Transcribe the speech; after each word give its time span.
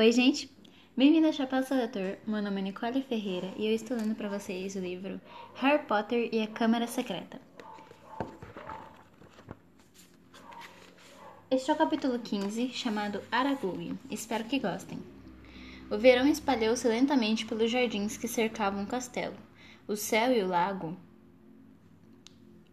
Oi, 0.00 0.12
gente! 0.12 0.48
Bem-vindo 0.96 1.26
ao 1.26 1.32
Chapéu 1.32 1.60
Seletor. 1.64 2.18
Meu 2.24 2.40
nome 2.40 2.60
é 2.60 2.62
Nicole 2.62 3.02
Ferreira 3.02 3.52
e 3.56 3.66
eu 3.66 3.74
estou 3.74 3.96
lendo 3.96 4.14
para 4.14 4.28
vocês 4.28 4.76
o 4.76 4.78
livro 4.78 5.20
Harry 5.56 5.84
Potter 5.86 6.28
e 6.32 6.40
a 6.40 6.46
Câmara 6.46 6.86
Secreta. 6.86 7.40
Este 11.50 11.68
é 11.68 11.74
o 11.74 11.76
capítulo 11.76 12.16
15, 12.20 12.68
chamado 12.68 13.20
Aragog. 13.32 13.98
Espero 14.08 14.44
que 14.44 14.60
gostem. 14.60 15.00
O 15.90 15.98
verão 15.98 16.28
espalhou-se 16.28 16.86
lentamente 16.86 17.44
pelos 17.44 17.68
jardins 17.68 18.16
que 18.16 18.28
cercavam 18.28 18.84
o 18.84 18.86
castelo. 18.86 19.34
O 19.88 19.96
céu 19.96 20.32
e 20.32 20.40
o 20.44 20.46
lago. 20.46 20.96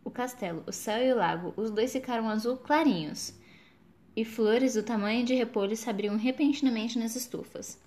O 0.04 0.12
castelo, 0.12 0.64
o 0.68 0.72
céu 0.72 1.04
e 1.04 1.12
o 1.12 1.16
lago, 1.16 1.56
os 1.58 1.72
dois 1.72 1.92
ficaram 1.92 2.30
azul 2.30 2.56
clarinhos 2.58 3.34
e 4.16 4.24
flores 4.24 4.74
do 4.74 4.84
tamanho 4.84 5.26
de 5.26 5.34
repolhos 5.36 5.80
se 5.80 5.90
abriam 5.90 6.16
repentinamente 6.18 6.98
nas 6.98 7.16
estufas. 7.16 7.78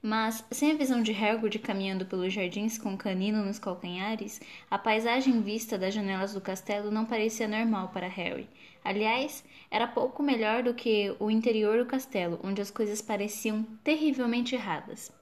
Mas, 0.00 0.44
sem 0.52 0.70
a 0.70 0.76
visão 0.76 1.02
de 1.02 1.12
Hagrid 1.12 1.58
caminhando 1.58 2.06
pelos 2.06 2.32
jardins 2.32 2.78
com 2.78 2.94
o 2.94 2.96
canino 2.96 3.44
nos 3.44 3.58
calcanhares, 3.58 4.40
a 4.70 4.78
paisagem 4.78 5.40
vista 5.40 5.76
das 5.76 5.92
janelas 5.92 6.34
do 6.34 6.40
castelo 6.40 6.90
não 6.90 7.04
parecia 7.04 7.48
normal 7.48 7.88
para 7.88 8.06
Harry. 8.06 8.48
Aliás, 8.84 9.44
era 9.70 9.88
pouco 9.88 10.22
melhor 10.22 10.62
do 10.62 10.72
que 10.72 11.14
o 11.18 11.30
interior 11.30 11.78
do 11.78 11.86
castelo, 11.86 12.38
onde 12.44 12.62
as 12.62 12.70
coisas 12.70 13.02
pareciam 13.02 13.64
terrivelmente 13.82 14.54
erradas. 14.54 15.12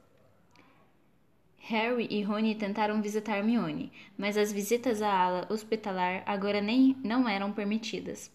Harry 1.57 2.07
e 2.09 2.21
Rony 2.21 2.55
tentaram 2.55 3.01
visitar 3.01 3.39
Hermione, 3.39 3.91
mas 4.17 4.37
as 4.37 4.53
visitas 4.53 5.01
à 5.01 5.11
ala 5.11 5.47
hospitalar 5.49 6.23
agora 6.25 6.61
nem 6.61 6.95
não 7.03 7.27
eram 7.27 7.51
permitidas. 7.51 8.31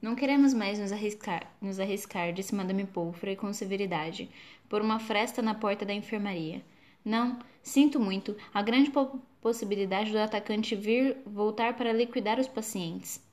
Não 0.00 0.14
queremos 0.14 0.52
mais 0.52 0.78
nos 0.78 0.92
arriscar, 0.92 1.50
nos 1.60 1.80
arriscar, 1.80 2.32
disse 2.32 2.54
Madame 2.54 2.84
Pomfrey 2.84 3.34
com 3.34 3.52
severidade, 3.52 4.28
por 4.68 4.82
uma 4.82 4.98
fresta 4.98 5.40
na 5.40 5.54
porta 5.54 5.84
da 5.86 5.94
enfermaria. 5.94 6.62
Não, 7.04 7.38
sinto 7.62 7.98
muito, 7.98 8.36
há 8.52 8.62
grande 8.62 8.90
po 8.90 9.20
possibilidade 9.40 10.10
do 10.10 10.18
atacante 10.18 10.74
vir 10.74 11.18
voltar 11.24 11.76
para 11.76 11.92
liquidar 11.92 12.40
os 12.40 12.48
pacientes. 12.48 13.24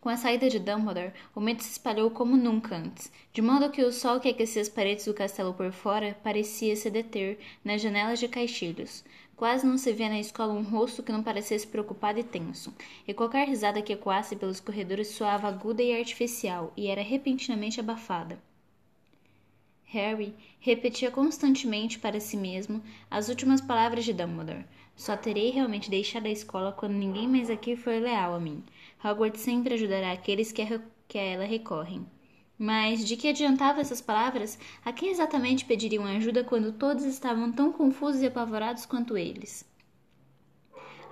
Com 0.00 0.08
a 0.08 0.16
saída 0.16 0.48
de 0.48 0.58
Dumbledore, 0.58 1.12
o 1.34 1.40
medo 1.40 1.62
se 1.62 1.72
espalhou 1.72 2.10
como 2.10 2.36
nunca 2.36 2.76
antes, 2.76 3.12
de 3.32 3.42
modo 3.42 3.70
que 3.70 3.82
o 3.82 3.92
sol 3.92 4.18
que 4.18 4.28
aquecia 4.28 4.62
as 4.62 4.68
paredes 4.68 5.04
do 5.04 5.12
castelo 5.12 5.52
por 5.52 5.72
fora 5.72 6.16
parecia 6.22 6.74
se 6.74 6.88
deter 6.88 7.38
nas 7.64 7.82
janelas 7.82 8.18
de 8.18 8.28
caixilhos. 8.28 9.04
Quase 9.38 9.64
não 9.64 9.78
se 9.78 9.92
via 9.92 10.08
na 10.08 10.18
escola 10.18 10.52
um 10.52 10.64
rosto 10.64 11.00
que 11.00 11.12
não 11.12 11.22
parecesse 11.22 11.64
preocupado 11.64 12.18
e 12.18 12.24
tenso, 12.24 12.74
e 13.06 13.14
qualquer 13.14 13.46
risada 13.46 13.80
que 13.80 13.92
ecoasse 13.92 14.34
pelos 14.34 14.58
corredores 14.58 15.10
soava 15.10 15.46
aguda 15.46 15.80
e 15.80 15.96
artificial, 15.96 16.72
e 16.76 16.88
era 16.88 17.02
repentinamente 17.02 17.78
abafada. 17.78 18.36
Harry 19.84 20.34
repetia 20.58 21.12
constantemente 21.12 22.00
para 22.00 22.18
si 22.18 22.36
mesmo 22.36 22.82
as 23.08 23.28
últimas 23.28 23.60
palavras 23.60 24.04
de 24.04 24.12
Dumbledore. 24.12 24.64
Só 24.96 25.16
terei 25.16 25.50
realmente 25.50 25.88
deixado 25.88 26.26
a 26.26 26.30
escola 26.30 26.72
quando 26.72 26.94
ninguém 26.94 27.28
mais 27.28 27.48
aqui 27.48 27.76
for 27.76 27.94
leal 27.94 28.34
a 28.34 28.40
mim. 28.40 28.64
Hogwarts 29.04 29.40
sempre 29.40 29.74
ajudará 29.74 30.10
aqueles 30.10 30.50
que 30.50 30.62
a, 30.62 30.82
que 31.06 31.16
a 31.16 31.22
ela 31.22 31.44
recorrem. 31.44 32.04
Mas 32.58 33.06
de 33.06 33.16
que 33.16 33.28
adiantava 33.28 33.80
essas 33.80 34.00
palavras? 34.00 34.58
A 34.84 34.92
quem 34.92 35.10
exatamente 35.10 35.64
pediriam 35.64 36.04
ajuda 36.04 36.42
quando 36.42 36.72
todos 36.72 37.04
estavam 37.04 37.52
tão 37.52 37.72
confusos 37.72 38.20
e 38.20 38.26
apavorados 38.26 38.84
quanto 38.84 39.16
eles? 39.16 39.64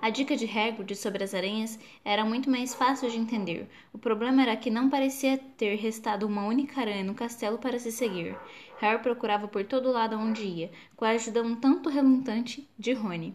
A 0.01 0.09
dica 0.09 0.35
de 0.35 0.45
Hagrid 0.45 0.93
sobre 0.95 1.23
as 1.23 1.33
aranhas 1.33 1.79
era 2.03 2.25
muito 2.25 2.49
mais 2.49 2.75
fácil 2.75 3.09
de 3.09 3.17
entender. 3.17 3.67
O 3.93 3.97
problema 3.97 4.41
era 4.41 4.57
que 4.57 4.69
não 4.69 4.89
parecia 4.89 5.37
ter 5.37 5.75
restado 5.75 6.27
uma 6.27 6.45
única 6.45 6.81
aranha 6.81 7.03
no 7.03 7.15
castelo 7.15 7.57
para 7.57 7.79
se 7.79 7.91
seguir. 7.91 8.37
Harry 8.79 9.01
procurava 9.01 9.47
por 9.47 9.63
todo 9.63 9.91
lado 9.91 10.17
onde 10.17 10.43
ia, 10.43 10.71
com 10.95 11.05
a 11.05 11.09
ajuda 11.09 11.41
um 11.41 11.55
tanto 11.55 11.89
relutante 11.89 12.69
de 12.77 12.93
Rony. 12.93 13.33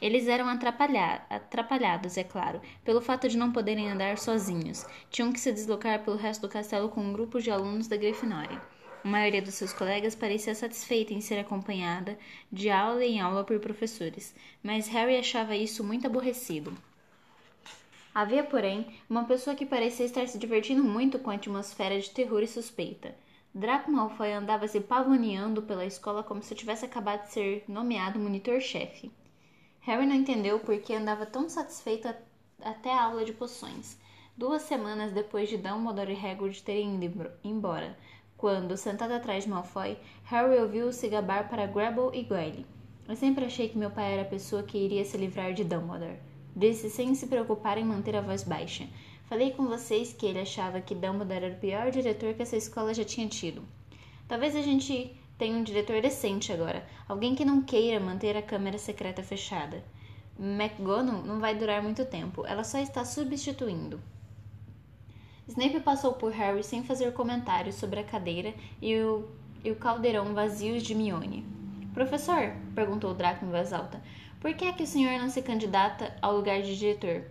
Eles 0.00 0.28
eram 0.28 0.48
atrapalhados, 0.48 2.16
é 2.16 2.24
claro, 2.24 2.60
pelo 2.84 3.00
fato 3.00 3.28
de 3.28 3.36
não 3.36 3.52
poderem 3.52 3.90
andar 3.90 4.16
sozinhos. 4.18 4.86
Tinham 5.10 5.32
que 5.32 5.40
se 5.40 5.52
deslocar 5.52 6.04
pelo 6.04 6.16
resto 6.16 6.42
do 6.42 6.48
castelo 6.48 6.88
com 6.88 7.00
um 7.00 7.12
grupo 7.12 7.40
de 7.40 7.50
alunos 7.50 7.88
da 7.88 7.96
Grifinória. 7.96 8.62
A 9.04 9.08
maioria 9.08 9.40
dos 9.40 9.54
seus 9.54 9.72
colegas 9.72 10.14
parecia 10.14 10.54
satisfeita 10.54 11.14
em 11.14 11.20
ser 11.20 11.38
acompanhada 11.38 12.18
de 12.50 12.68
aula 12.68 13.04
em 13.04 13.20
aula 13.20 13.44
por 13.44 13.58
professores, 13.60 14.34
mas 14.62 14.88
Harry 14.88 15.16
achava 15.16 15.56
isso 15.56 15.82
muito 15.84 16.06
aborrecido. 16.06 16.76
Havia, 18.14 18.42
porém, 18.42 18.86
uma 19.08 19.24
pessoa 19.24 19.54
que 19.54 19.64
parecia 19.64 20.04
estar 20.04 20.26
se 20.26 20.38
divertindo 20.38 20.82
muito 20.82 21.18
com 21.20 21.30
a 21.30 21.34
atmosfera 21.34 22.00
de 22.00 22.10
terror 22.10 22.42
e 22.42 22.48
suspeita. 22.48 23.14
Draco 23.54 23.90
Malfoy 23.90 24.32
andava 24.32 24.66
se 24.68 24.80
pavoneando 24.80 25.62
pela 25.62 25.86
escola 25.86 26.22
como 26.22 26.42
se 26.42 26.54
tivesse 26.54 26.84
acabado 26.84 27.22
de 27.22 27.32
ser 27.32 27.64
nomeado 27.68 28.18
monitor-chefe. 28.18 29.10
Harry 29.88 30.04
não 30.04 30.16
entendeu 30.16 30.58
por 30.58 30.78
que 30.80 30.94
andava 30.94 31.24
tão 31.24 31.48
satisfeito 31.48 32.14
até 32.60 32.92
a 32.92 33.04
aula 33.04 33.24
de 33.24 33.32
poções, 33.32 33.96
duas 34.36 34.60
semanas 34.60 35.12
depois 35.12 35.48
de 35.48 35.56
Dumbledore 35.56 36.12
e 36.12 36.26
Hagrid 36.26 36.62
terem 36.62 37.02
ido 37.02 37.30
embora, 37.42 37.96
quando, 38.36 38.76
sentado 38.76 39.12
atrás 39.12 39.44
de 39.44 39.50
Malfoy, 39.50 39.96
Harry 40.24 40.60
ouviu-o 40.60 40.92
se 40.92 41.08
gabar 41.08 41.48
para 41.48 41.64
Grabble 41.64 42.10
e 42.12 42.22
Goyle. 42.22 42.66
Eu 43.08 43.16
sempre 43.16 43.46
achei 43.46 43.70
que 43.70 43.78
meu 43.78 43.90
pai 43.90 44.12
era 44.12 44.22
a 44.22 44.26
pessoa 44.26 44.62
que 44.62 44.76
iria 44.76 45.06
se 45.06 45.16
livrar 45.16 45.54
de 45.54 45.64
Dumbledore. 45.64 46.20
Disse 46.54 46.90
sem 46.90 47.14
se 47.14 47.26
preocupar 47.26 47.78
em 47.78 47.84
manter 47.86 48.14
a 48.14 48.20
voz 48.20 48.42
baixa. 48.42 48.86
Falei 49.24 49.52
com 49.52 49.68
vocês 49.68 50.12
que 50.12 50.26
ele 50.26 50.40
achava 50.40 50.82
que 50.82 50.94
Dumbledore 50.94 51.46
era 51.46 51.54
o 51.54 51.58
pior 51.58 51.90
diretor 51.90 52.34
que 52.34 52.42
essa 52.42 52.58
escola 52.58 52.92
já 52.92 53.04
tinha 53.04 53.26
tido. 53.26 53.62
Talvez 54.28 54.54
a 54.54 54.60
gente 54.60 55.18
tem 55.38 55.54
um 55.54 55.62
diretor 55.62 56.02
decente 56.02 56.52
agora, 56.52 56.84
alguém 57.08 57.34
que 57.34 57.44
não 57.44 57.62
queira 57.62 58.00
manter 58.00 58.36
a 58.36 58.42
câmera 58.42 58.76
secreta 58.76 59.22
fechada. 59.22 59.84
McGonagall 60.38 61.22
não 61.24 61.38
vai 61.38 61.54
durar 61.54 61.80
muito 61.82 62.04
tempo, 62.04 62.44
ela 62.44 62.64
só 62.64 62.78
está 62.78 63.04
substituindo. 63.04 64.00
Snape 65.46 65.80
passou 65.80 66.12
por 66.12 66.32
Harry 66.32 66.62
sem 66.62 66.82
fazer 66.84 67.12
comentários 67.12 67.76
sobre 67.76 68.00
a 68.00 68.04
cadeira 68.04 68.52
e 68.82 68.96
o, 68.96 69.28
e 69.64 69.70
o 69.70 69.76
caldeirão 69.76 70.34
vazios 70.34 70.82
de 70.82 70.94
Mione. 70.94 71.46
Professor, 71.94 72.52
perguntou 72.74 73.14
Draco 73.14 73.44
em 73.44 73.50
voz 73.50 73.72
alta, 73.72 74.02
por 74.40 74.52
que 74.54 74.66
é 74.66 74.72
que 74.72 74.82
o 74.82 74.86
senhor 74.86 75.18
não 75.18 75.30
se 75.30 75.40
candidata 75.40 76.14
ao 76.20 76.36
lugar 76.36 76.62
de 76.62 76.76
diretor? 76.76 77.24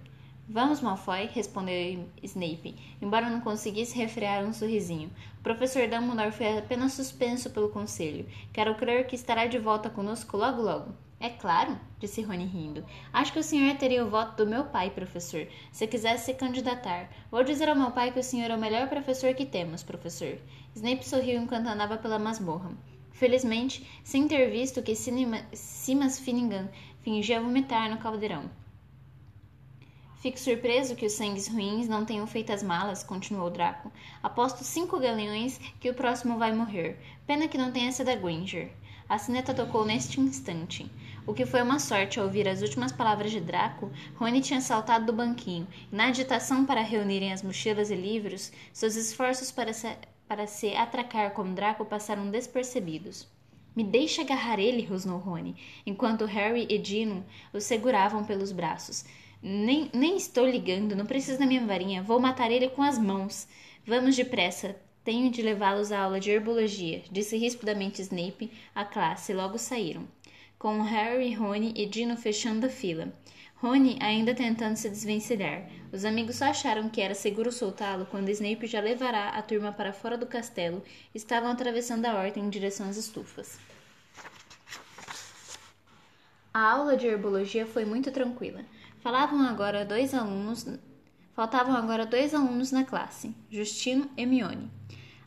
Vamos, 0.50 0.80
Malfoy, 0.80 1.28
respondeu 1.34 2.08
Snape, 2.24 2.74
embora 3.02 3.30
não 3.30 3.42
conseguisse 3.42 3.98
refrear 3.98 4.46
um 4.46 4.54
sorrisinho. 4.54 5.12
O 5.40 5.44
professor 5.44 5.90
Dumbledore 5.90 6.32
foi 6.32 6.58
apenas 6.58 6.94
suspenso 6.94 7.50
pelo 7.50 7.68
conselho. 7.68 8.26
Quero 8.54 8.76
crer 8.76 9.08
que 9.08 9.16
estará 9.16 9.46
de 9.46 9.60
volta 9.60 9.90
conosco 9.90 10.38
logo 10.38 10.62
logo. 10.62 10.94
É 11.20 11.30
claro, 11.30 11.78
disse 12.00 12.22
Rony 12.22 12.46
rindo. 12.46 12.86
Acho 13.12 13.34
que 13.34 13.40
o 13.40 13.44
senhor 13.44 13.76
teria 13.76 14.06
o 14.06 14.10
voto 14.10 14.38
do 14.38 14.50
meu 14.50 14.64
pai, 14.64 14.90
professor, 14.90 15.46
se 15.70 15.86
quisesse 15.86 16.28
se 16.28 16.34
candidatar. 16.34 17.10
Vou 17.30 17.44
dizer 17.44 17.68
ao 17.68 17.76
meu 17.76 17.92
pai 17.92 18.14
que 18.14 18.20
o 18.20 18.24
senhor 18.24 18.50
é 18.50 18.56
o 18.56 18.60
melhor 18.60 18.88
professor 18.88 19.34
que 19.34 19.46
temos, 19.46 19.84
professor. 19.84 20.38
Snape 20.74 21.06
sorriu 21.06 21.42
enquanto 21.42 21.68
andava 21.68 21.98
pela 21.98 22.18
masmorra. 22.18 22.72
Felizmente, 23.12 23.86
sem 24.02 24.30
ter 24.30 24.50
visto 24.50 24.82
que 24.82 24.96
Simas 24.96 26.20
Finnegan 26.20 26.70
fingia 27.02 27.42
vomitar 27.42 27.90
no 27.90 27.98
caldeirão. 27.98 28.50
Fico 30.28 30.40
surpreso 30.40 30.94
que 30.94 31.06
os 31.06 31.14
sangues 31.14 31.48
ruins 31.48 31.88
não 31.88 32.04
tenham 32.04 32.28
feito 32.28 32.52
as 32.52 32.62
malas, 32.62 33.02
continuou 33.02 33.50
Draco. 33.50 33.90
Aposto 34.22 34.62
cinco 34.62 35.00
galeões 35.00 35.58
que 35.80 35.90
o 35.90 35.94
próximo 35.94 36.38
vai 36.38 36.54
morrer. 36.54 37.00
Pena 37.26 37.48
que 37.48 37.58
não 37.58 37.72
tenha 37.72 37.94
sido 37.94 38.10
a 38.10 38.16
Granger. 38.16 38.70
A 39.08 39.18
sineta 39.18 39.54
tocou 39.54 39.86
neste 39.86 40.20
instante. 40.20 40.92
O 41.26 41.34
que 41.34 41.46
foi 41.46 41.62
uma 41.62 41.80
sorte 41.80 42.20
ao 42.20 42.26
ouvir 42.26 42.46
as 42.46 42.62
últimas 42.62 42.92
palavras 42.92 43.32
de 43.32 43.40
Draco, 43.40 43.90
Rony 44.18 44.42
tinha 44.42 44.60
saltado 44.60 45.06
do 45.06 45.14
banquinho, 45.14 45.66
e 45.90 45.96
na 45.96 46.08
agitação 46.08 46.66
para 46.66 46.82
reunirem 46.82 47.32
as 47.32 47.42
mochilas 47.42 47.90
e 47.90 47.96
livros, 47.96 48.52
seus 48.74 48.98
esforços 48.98 49.50
para 49.50 49.72
se, 49.72 49.96
para 50.28 50.46
se 50.46 50.76
atracar 50.76 51.32
com 51.32 51.54
Draco 51.54 51.86
passaram 51.86 52.30
despercebidos. 52.30 53.30
Me 53.74 53.84
deixe 53.86 54.20
agarrar 54.20 54.60
ele, 54.60 54.86
rosnou 54.86 55.20
Rony, 55.20 55.56
enquanto 55.86 56.26
Harry 56.26 56.68
e 56.70 56.78
Dino 56.78 57.24
o 57.54 57.62
seguravam 57.62 58.26
pelos 58.26 58.52
braços. 58.52 59.06
Nem, 59.42 59.90
nem 59.94 60.18
estou 60.18 60.46
ligando, 60.46 60.96
não 60.96 61.06
preciso 61.06 61.40
da 61.40 61.46
minha 61.46 61.66
varinha. 61.66 62.02
Vou 62.02 62.20
matar 62.20 62.52
ele 62.52 62.70
com 62.70 62.82
as 62.82 62.98
mãos. 62.98 63.48
Vamos 63.86 64.16
depressa. 64.16 64.76
Tenho 65.04 65.32
de 65.32 65.42
levá-los 65.42 65.92
à 65.92 66.00
aula 66.00 66.20
de 66.20 66.30
herbologia, 66.30 67.02
disse 67.10 67.38
rispidamente 67.38 68.02
Snape 68.02 68.52
à 68.76 68.84
classe, 68.84 69.32
e 69.32 69.36
logo 69.36 69.58
saíram. 69.58 70.06
Com 70.60 70.82
Harry, 70.82 71.34
Rony 71.34 71.72
e 71.78 71.86
Dino 71.86 72.18
fechando 72.18 72.66
a 72.66 72.70
fila. 72.70 73.14
Rony 73.56 73.98
ainda 74.02 74.36
tentando 74.36 74.76
se 74.76 74.90
desvencilhar. 74.90 75.70
Os 75.94 76.04
amigos 76.04 76.36
só 76.36 76.46
acharam 76.46 76.90
que 76.90 77.02
era 77.02 77.16
seguro 77.16 77.52
soltá-lo 77.52 78.06
quando 78.06 78.30
Snape 78.30 78.68
já 78.68 78.82
levará 78.82 79.30
a 79.30 79.42
turma 79.42 79.72
para 79.72 79.94
fora 79.94 80.18
do 80.18 80.28
castelo 80.28 80.84
e 81.14 81.18
estavam 81.18 81.50
atravessando 81.50 82.06
a 82.06 82.16
horta 82.16 82.40
em 82.40 82.50
direção 82.50 82.90
às 82.90 82.98
estufas. 82.98 83.58
A 86.54 86.72
aula 86.72 86.98
de 86.98 87.08
herbologia 87.08 87.66
foi 87.66 87.86
muito 87.86 88.12
tranquila. 88.12 88.66
Falavam 89.00 89.42
agora 89.42 89.86
dois 89.86 90.14
alunos, 90.14 90.66
faltavam 91.34 91.76
agora 91.76 92.06
dois 92.06 92.34
alunos 92.34 92.72
na 92.72 92.84
classe, 92.84 93.34
Justino 93.50 94.10
e 94.18 94.26
Mione. 94.26 94.70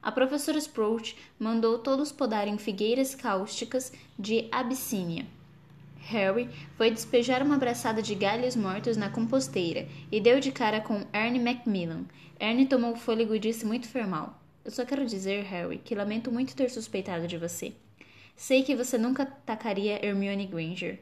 A 0.03 0.11
professora 0.11 0.59
Sprout 0.59 1.17
mandou 1.39 1.79
todos 1.79 2.11
podarem 2.11 2.59
figueiras 2.59 3.15
cáusticas 3.15 3.93
de 4.19 4.49
Abissínia. 4.51 5.27
Harry 6.01 6.49
foi 6.77 6.91
despejar 6.91 7.43
uma 7.43 7.59
braçada 7.59 8.03
de 8.03 8.15
galhos 8.15 8.57
mortos 8.57 8.97
na 8.97 9.11
composteira 9.11 9.87
e 10.11 10.21
deu 10.21 10.41
de 10.41 10.51
cara 10.51 10.81
com 10.81 11.07
Ernie 11.13 11.43
Macmillan. 11.43 12.05
Ernie 12.41 12.67
tomou 12.67 12.97
fôlego 12.97 13.35
e 13.35 13.39
disse 13.39 13.65
muito 13.65 13.89
formal: 13.89 14.43
Eu 14.65 14.71
só 14.71 14.85
quero 14.85 15.07
dizer, 15.07 15.45
Harry, 15.45 15.79
que 15.79 15.95
lamento 15.95 16.33
muito 16.33 16.57
ter 16.57 16.71
suspeitado 16.71 17.29
de 17.29 17.39
você. 17.39 17.73
Sei 18.35 18.63
que 18.63 18.75
você 18.75 18.97
nunca 18.97 19.23
atacaria 19.25 20.05
Hermione 20.05 20.47
Granger. 20.47 20.99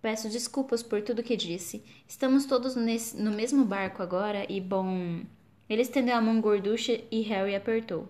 Peço 0.00 0.28
desculpas 0.28 0.82
por 0.82 1.02
tudo 1.02 1.22
que 1.22 1.36
disse. 1.36 1.82
Estamos 2.06 2.46
todos 2.46 2.76
nesse, 2.76 3.20
no 3.20 3.32
mesmo 3.32 3.64
barco 3.64 4.02
agora 4.02 4.46
e, 4.48 4.60
bom. 4.60 5.22
Ele 5.68 5.82
estendeu 5.82 6.14
a 6.14 6.20
mão 6.20 6.40
gorducha 6.40 7.00
e 7.10 7.20
Harry 7.22 7.54
apertou. 7.54 8.08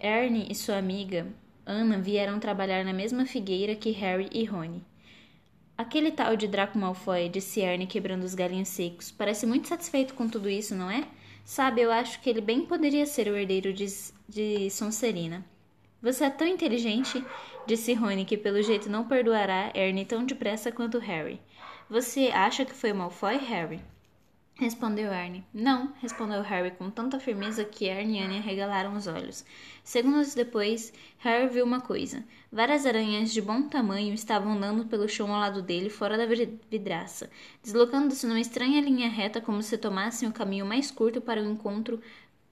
Ernie 0.00 0.46
e 0.50 0.54
sua 0.54 0.78
amiga, 0.78 1.26
Anna, 1.66 1.98
vieram 1.98 2.38
trabalhar 2.38 2.84
na 2.84 2.92
mesma 2.92 3.26
figueira 3.26 3.74
que 3.74 3.90
Harry 3.90 4.28
e 4.32 4.44
Rony. 4.44 4.82
Aquele 5.76 6.10
tal 6.10 6.36
de 6.36 6.48
Draco 6.48 6.78
Malfoy, 6.78 7.28
disse 7.28 7.60
Ernie 7.60 7.86
quebrando 7.86 8.24
os 8.24 8.34
galinhos 8.34 8.68
secos, 8.68 9.10
parece 9.10 9.46
muito 9.46 9.68
satisfeito 9.68 10.14
com 10.14 10.26
tudo 10.26 10.48
isso, 10.48 10.74
não 10.74 10.90
é? 10.90 11.06
Sabe, 11.44 11.82
eu 11.82 11.92
acho 11.92 12.20
que 12.20 12.30
ele 12.30 12.40
bem 12.40 12.64
poderia 12.64 13.04
ser 13.04 13.28
o 13.28 13.36
herdeiro 13.36 13.72
de, 13.74 13.86
de 14.28 14.70
Sonserina. 14.70 15.44
Você 16.06 16.22
é 16.22 16.30
tão 16.30 16.46
inteligente, 16.46 17.20
disse 17.66 17.92
Rony, 17.92 18.24
que 18.24 18.36
pelo 18.36 18.62
jeito 18.62 18.88
não 18.88 19.08
perdoará 19.08 19.72
Ernie 19.74 20.04
tão 20.04 20.24
depressa 20.24 20.70
quanto 20.70 21.00
Harry. 21.00 21.40
Você 21.90 22.28
acha 22.32 22.64
que 22.64 22.72
foi 22.72 22.92
Malfoy, 22.92 23.38
Harry? 23.38 23.80
Respondeu 24.54 25.12
Ernie. 25.12 25.42
Não, 25.52 25.92
respondeu 26.00 26.42
Harry 26.42 26.70
com 26.70 26.90
tanta 26.90 27.18
firmeza 27.18 27.64
que 27.64 27.86
Ernie 27.86 28.20
e 28.20 28.22
Anne 28.22 28.38
arregalaram 28.38 28.94
os 28.94 29.08
olhos. 29.08 29.44
Segundos 29.82 30.32
depois, 30.32 30.92
Harry 31.18 31.48
viu 31.48 31.64
uma 31.64 31.80
coisa. 31.80 32.22
Várias 32.52 32.86
aranhas 32.86 33.32
de 33.32 33.42
bom 33.42 33.62
tamanho 33.62 34.14
estavam 34.14 34.52
andando 34.52 34.84
pelo 34.84 35.08
chão 35.08 35.34
ao 35.34 35.40
lado 35.40 35.60
dele, 35.60 35.90
fora 35.90 36.16
da 36.16 36.24
vidraça, 36.70 37.28
deslocando-se 37.64 38.28
numa 38.28 38.38
estranha 38.38 38.80
linha 38.80 39.08
reta 39.08 39.40
como 39.40 39.60
se 39.60 39.76
tomassem 39.76 40.28
o 40.28 40.32
caminho 40.32 40.66
mais 40.66 40.88
curto 40.88 41.20
para 41.20 41.42
o 41.42 41.50
encontro 41.50 42.00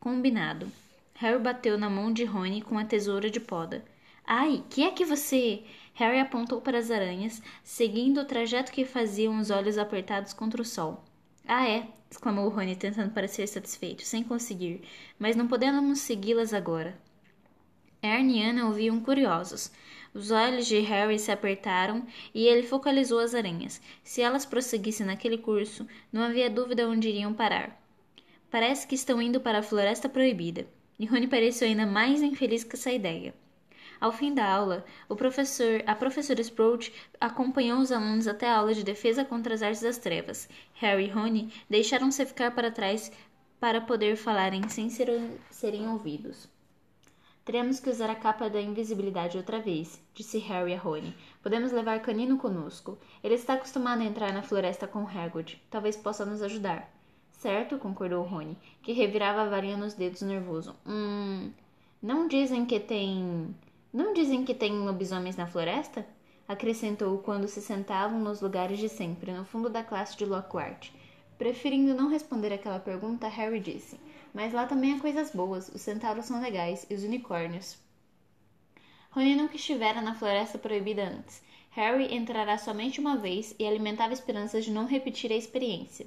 combinado. 0.01 0.67
Harry 1.17 1.39
bateu 1.39 1.79
na 1.79 1.89
mão 1.89 2.13
de 2.13 2.25
Rony 2.25 2.61
com 2.61 2.77
a 2.77 2.85
tesoura 2.85 3.31
de 3.31 3.39
poda. 3.39 3.85
Ai, 4.27 4.65
que 4.69 4.83
é 4.83 4.91
que 4.91 5.05
você... 5.05 5.63
Harry 5.95 6.19
apontou 6.19 6.61
para 6.61 6.79
as 6.79 6.91
aranhas, 6.91 7.41
seguindo 7.63 8.21
o 8.21 8.25
trajeto 8.25 8.73
que 8.73 8.85
faziam 8.85 9.39
os 9.39 9.49
olhos 9.49 9.79
apertados 9.79 10.33
contra 10.33 10.61
o 10.61 10.65
sol. 10.65 11.05
Ah, 11.47 11.69
é! 11.69 11.87
exclamou 12.11 12.49
Rony, 12.49 12.75
tentando 12.75 13.13
parecer 13.13 13.47
satisfeito, 13.47 14.03
sem 14.03 14.25
conseguir. 14.25 14.83
Mas 15.17 15.37
não 15.37 15.47
podemos 15.47 16.01
segui-las 16.01 16.53
agora. 16.53 16.99
Ernie 18.03 18.41
e 18.41 18.51
Anna 18.51 18.67
ouviam 18.67 18.99
curiosos. 18.99 19.71
Os 20.13 20.33
olhos 20.33 20.67
de 20.67 20.81
Harry 20.81 21.19
se 21.19 21.31
apertaram 21.31 22.05
e 22.35 22.47
ele 22.47 22.67
focalizou 22.67 23.21
as 23.21 23.35
aranhas. 23.35 23.81
Se 24.03 24.21
elas 24.21 24.45
prosseguissem 24.45 25.07
naquele 25.07 25.39
curso, 25.39 25.87
não 26.13 26.23
havia 26.23 26.51
dúvida 26.51 26.89
onde 26.89 27.09
iriam 27.09 27.33
parar. 27.33 27.81
Parece 28.51 28.87
que 28.87 28.95
estão 28.95 29.23
indo 29.23 29.41
para 29.41 29.59
a 29.59 29.63
Floresta 29.63 30.09
Proibida. 30.09 30.67
E 30.99 31.07
Rony 31.07 31.27
pareceu 31.27 31.67
ainda 31.67 31.87
mais 31.87 32.23
infeliz 32.23 32.65
com 32.65 32.75
essa 32.75 32.93
ideia. 32.93 33.35
Ao 34.01 34.13
fim 34.13 34.35
da 34.35 34.47
aula, 34.47 34.85
professor, 35.17 35.83
a 35.87 35.95
professora 35.95 36.41
Sprout 36.41 36.93
acompanhou 37.21 37.79
os 37.79 37.91
alunos 37.91 38.29
até 38.29 38.49
a 38.49 38.59
aula 38.59 38.75
de 38.75 38.85
defesa 38.85 39.25
contra 39.25 39.55
as 39.55 39.63
artes 39.63 39.83
das 39.83 39.99
trevas. 39.99 40.49
Harry 40.75 41.07
e 41.07 41.11
Rony 41.11 41.53
deixaram-se 41.71 42.27
ficar 42.27 42.51
para 42.55 42.71
trás 42.71 43.11
para 43.59 43.81
poder 43.81 44.17
falarem 44.17 44.69
sem 44.69 44.91
ser, 44.91 45.09
serem 45.51 45.89
ouvidos. 45.89 46.49
Teremos 47.45 47.81
que 47.81 47.91
usar 47.91 48.11
a 48.11 48.15
capa 48.15 48.49
da 48.49 48.61
invisibilidade 48.61 49.37
outra 49.37 49.61
vez, 49.61 50.01
disse 50.15 50.39
Harry 50.39 50.75
a 50.75 50.79
Rony. 50.79 51.15
Podemos 51.43 51.73
levar 51.73 52.01
Canino 52.01 52.39
conosco. 52.39 52.99
Ele 53.23 53.35
está 53.35 53.55
acostumado 53.55 54.01
a 54.01 54.05
entrar 54.05 54.33
na 54.33 54.43
floresta 54.43 54.87
com 54.87 55.07
Hagrid. 55.07 55.63
Talvez 55.71 55.97
possa 55.97 56.25
nos 56.25 56.41
ajudar. 56.43 56.94
Certo, 57.45 57.77
concordou 57.77 58.25
Rony, 58.25 58.57
que 58.83 58.95
revirava 58.95 59.43
a 59.43 59.49
varinha 59.51 59.77
nos 59.77 59.93
dedos 59.93 60.23
nervoso. 60.23 60.75
Hum. 60.87 61.53
Não 62.01 62.27
dizem 62.27 62.65
que 62.65 62.81
tem. 62.81 63.55
Não 63.93 64.15
dizem 64.15 64.47
que 64.47 64.55
tem 64.55 64.73
lobisomens 64.73 65.37
na 65.37 65.47
floresta? 65.47 66.07
Acrescentou 66.49 67.19
quando 67.19 67.47
se 67.47 67.61
sentavam 67.61 68.19
nos 68.19 68.41
lugares 68.41 68.79
de 68.79 68.89
sempre, 68.89 69.31
no 69.31 69.45
fundo 69.45 69.69
da 69.69 69.85
classe 69.85 70.17
de 70.17 70.25
Lockhart. 70.25 70.89
Preferindo 71.37 71.93
não 71.93 72.09
responder 72.09 72.51
aquela 72.51 72.81
pergunta, 72.81 73.29
Harry 73.29 73.61
disse: 73.61 74.01
Mas 74.33 74.55
lá 74.55 74.65
também 74.65 74.95
há 74.95 74.99
coisas 74.99 75.31
boas, 75.31 75.69
os 75.69 75.83
centauros 75.83 76.25
são 76.25 76.41
legais 76.41 76.87
e 76.89 76.95
os 76.95 77.05
unicórnios. 77.05 77.77
Rony 79.11 79.37
nunca 79.37 79.57
estivera 79.57 80.01
na 80.01 80.15
floresta 80.15 80.57
proibida 80.57 81.07
antes. 81.07 81.43
Harry 81.73 82.15
entrará 82.15 82.57
somente 82.57 83.01
uma 83.01 83.19
vez 83.19 83.55
e 83.59 83.67
alimentava 83.67 84.15
esperanças 84.15 84.65
de 84.65 84.71
não 84.71 84.87
repetir 84.87 85.31
a 85.31 85.37
experiência. 85.37 86.07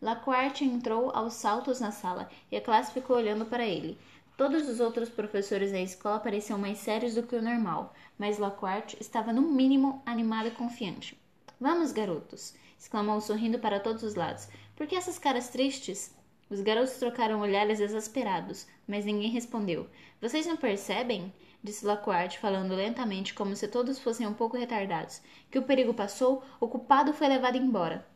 Lockhart 0.00 0.60
entrou 0.62 1.10
aos 1.12 1.34
saltos 1.34 1.80
na 1.80 1.90
sala 1.90 2.28
e 2.52 2.56
a 2.56 2.60
classe 2.60 2.92
ficou 2.92 3.16
olhando 3.16 3.44
para 3.44 3.66
ele. 3.66 3.98
Todos 4.36 4.68
os 4.68 4.78
outros 4.78 5.08
professores 5.08 5.72
da 5.72 5.80
escola 5.80 6.20
pareciam 6.20 6.56
mais 6.56 6.78
sérios 6.78 7.16
do 7.16 7.24
que 7.24 7.34
o 7.34 7.42
normal, 7.42 7.92
mas 8.16 8.38
Lockhart 8.38 8.94
estava 9.00 9.32
no 9.32 9.42
mínimo 9.42 10.00
animado 10.06 10.46
e 10.46 10.52
confiante. 10.52 11.20
Vamos, 11.60 11.90
garotos! 11.90 12.54
exclamou 12.78 13.20
sorrindo 13.20 13.58
para 13.58 13.80
todos 13.80 14.04
os 14.04 14.14
lados. 14.14 14.48
Por 14.76 14.86
que 14.86 14.94
essas 14.94 15.18
caras 15.18 15.48
tristes? 15.48 16.14
Os 16.48 16.60
garotos 16.60 16.94
trocaram 16.94 17.40
olhares 17.40 17.80
exasperados, 17.80 18.68
mas 18.86 19.04
ninguém 19.04 19.30
respondeu. 19.30 19.88
Vocês 20.20 20.46
não 20.46 20.56
percebem? 20.56 21.34
disse 21.60 21.84
Lockhart, 21.84 22.38
falando 22.38 22.76
lentamente, 22.76 23.34
como 23.34 23.56
se 23.56 23.66
todos 23.66 23.98
fossem 23.98 24.28
um 24.28 24.34
pouco 24.34 24.56
retardados. 24.56 25.20
Que 25.50 25.58
o 25.58 25.64
perigo 25.64 25.92
passou, 25.92 26.44
o 26.60 26.68
culpado 26.68 27.12
foi 27.12 27.26
levado 27.26 27.56
embora. 27.56 28.06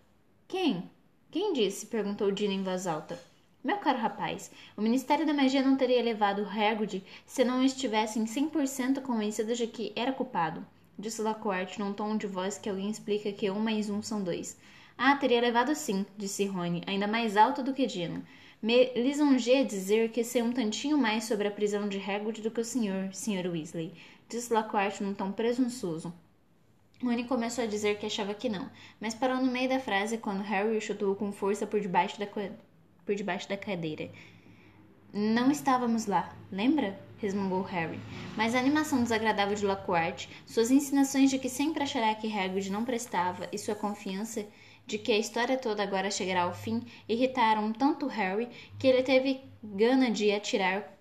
Quem? 0.46 0.88
Quem 1.32 1.54
disse? 1.54 1.86
perguntou 1.86 2.30
Dina 2.30 2.52
em 2.52 2.62
voz 2.62 2.86
alta. 2.86 3.18
Meu 3.64 3.78
caro 3.78 3.98
rapaz, 3.98 4.50
o 4.76 4.82
Ministério 4.82 5.24
da 5.24 5.32
Magia 5.32 5.62
não 5.62 5.78
teria 5.78 6.02
levado 6.02 6.46
Hagrid 6.46 7.02
se 7.24 7.42
não 7.42 7.64
estivessem 7.64 8.26
100% 8.26 9.00
convencidos 9.00 9.56
de 9.56 9.66
que 9.66 9.94
era 9.96 10.12
culpado, 10.12 10.62
disse 10.98 11.22
Lockhart 11.22 11.78
num 11.78 11.94
tom 11.94 12.18
de 12.18 12.26
voz 12.26 12.58
que 12.58 12.68
alguém 12.68 12.90
explica 12.90 13.32
que 13.32 13.50
um 13.50 13.58
mais 13.58 13.88
um 13.88 14.02
são 14.02 14.22
dois. 14.22 14.58
Ah, 14.98 15.16
teria 15.16 15.40
levado 15.40 15.74
sim, 15.74 16.04
disse 16.18 16.44
Rony, 16.44 16.82
ainda 16.86 17.06
mais 17.06 17.34
alto 17.34 17.62
do 17.62 17.72
que 17.72 17.86
Dino. 17.86 18.22
Me 18.60 18.92
lisonjeia 18.92 19.64
dizer 19.64 20.10
que 20.10 20.22
sei 20.22 20.42
um 20.42 20.52
tantinho 20.52 20.98
mais 20.98 21.24
sobre 21.24 21.48
a 21.48 21.50
prisão 21.50 21.88
de 21.88 21.96
Hagrid 21.96 22.42
do 22.42 22.50
que 22.50 22.60
o 22.60 22.64
senhor, 22.64 23.08
Sr. 23.10 23.50
Weasley, 23.50 23.94
disse 24.28 24.52
Lockhart 24.52 25.00
num 25.00 25.14
tom 25.14 25.32
presunçoso. 25.32 26.12
Rony 27.02 27.24
começou 27.24 27.64
a 27.64 27.66
dizer 27.66 27.98
que 27.98 28.06
achava 28.06 28.32
que 28.32 28.48
não, 28.48 28.70
mas 29.00 29.14
parou 29.14 29.38
no 29.38 29.50
meio 29.50 29.68
da 29.68 29.80
frase 29.80 30.18
quando 30.18 30.42
Harry 30.42 30.76
o 30.76 30.80
chutou 30.80 31.16
com 31.16 31.32
força 31.32 31.66
por 31.66 31.80
debaixo 31.80 32.18
da 32.18 32.26
por 32.26 33.14
debaixo 33.14 33.48
da 33.48 33.56
cadeira. 33.56 34.08
Não 35.12 35.50
estávamos 35.50 36.06
lá, 36.06 36.34
lembra? 36.50 36.98
resmungou 37.18 37.62
Harry. 37.62 38.00
Mas 38.36 38.54
a 38.54 38.58
animação 38.58 39.02
desagradável 39.02 39.54
de 39.54 39.66
Lockhart, 39.66 40.26
suas 40.46 40.70
insinuações 40.70 41.28
de 41.28 41.38
que 41.38 41.48
sempre 41.48 41.82
achará 41.82 42.14
que 42.14 42.32
Hagrid 42.32 42.70
não 42.70 42.84
prestava 42.84 43.48
e 43.52 43.58
sua 43.58 43.74
confiança 43.74 44.46
de 44.86 44.98
que 44.98 45.12
a 45.12 45.18
história 45.18 45.56
toda 45.56 45.82
agora 45.82 46.10
chegará 46.10 46.42
ao 46.42 46.54
fim 46.54 46.82
irritaram 47.08 47.72
tanto 47.72 48.06
Harry 48.06 48.48
que 48.78 48.86
ele 48.86 49.02
teve 49.02 49.40
gana 49.62 50.10
de 50.10 50.32
atirar, 50.32 50.96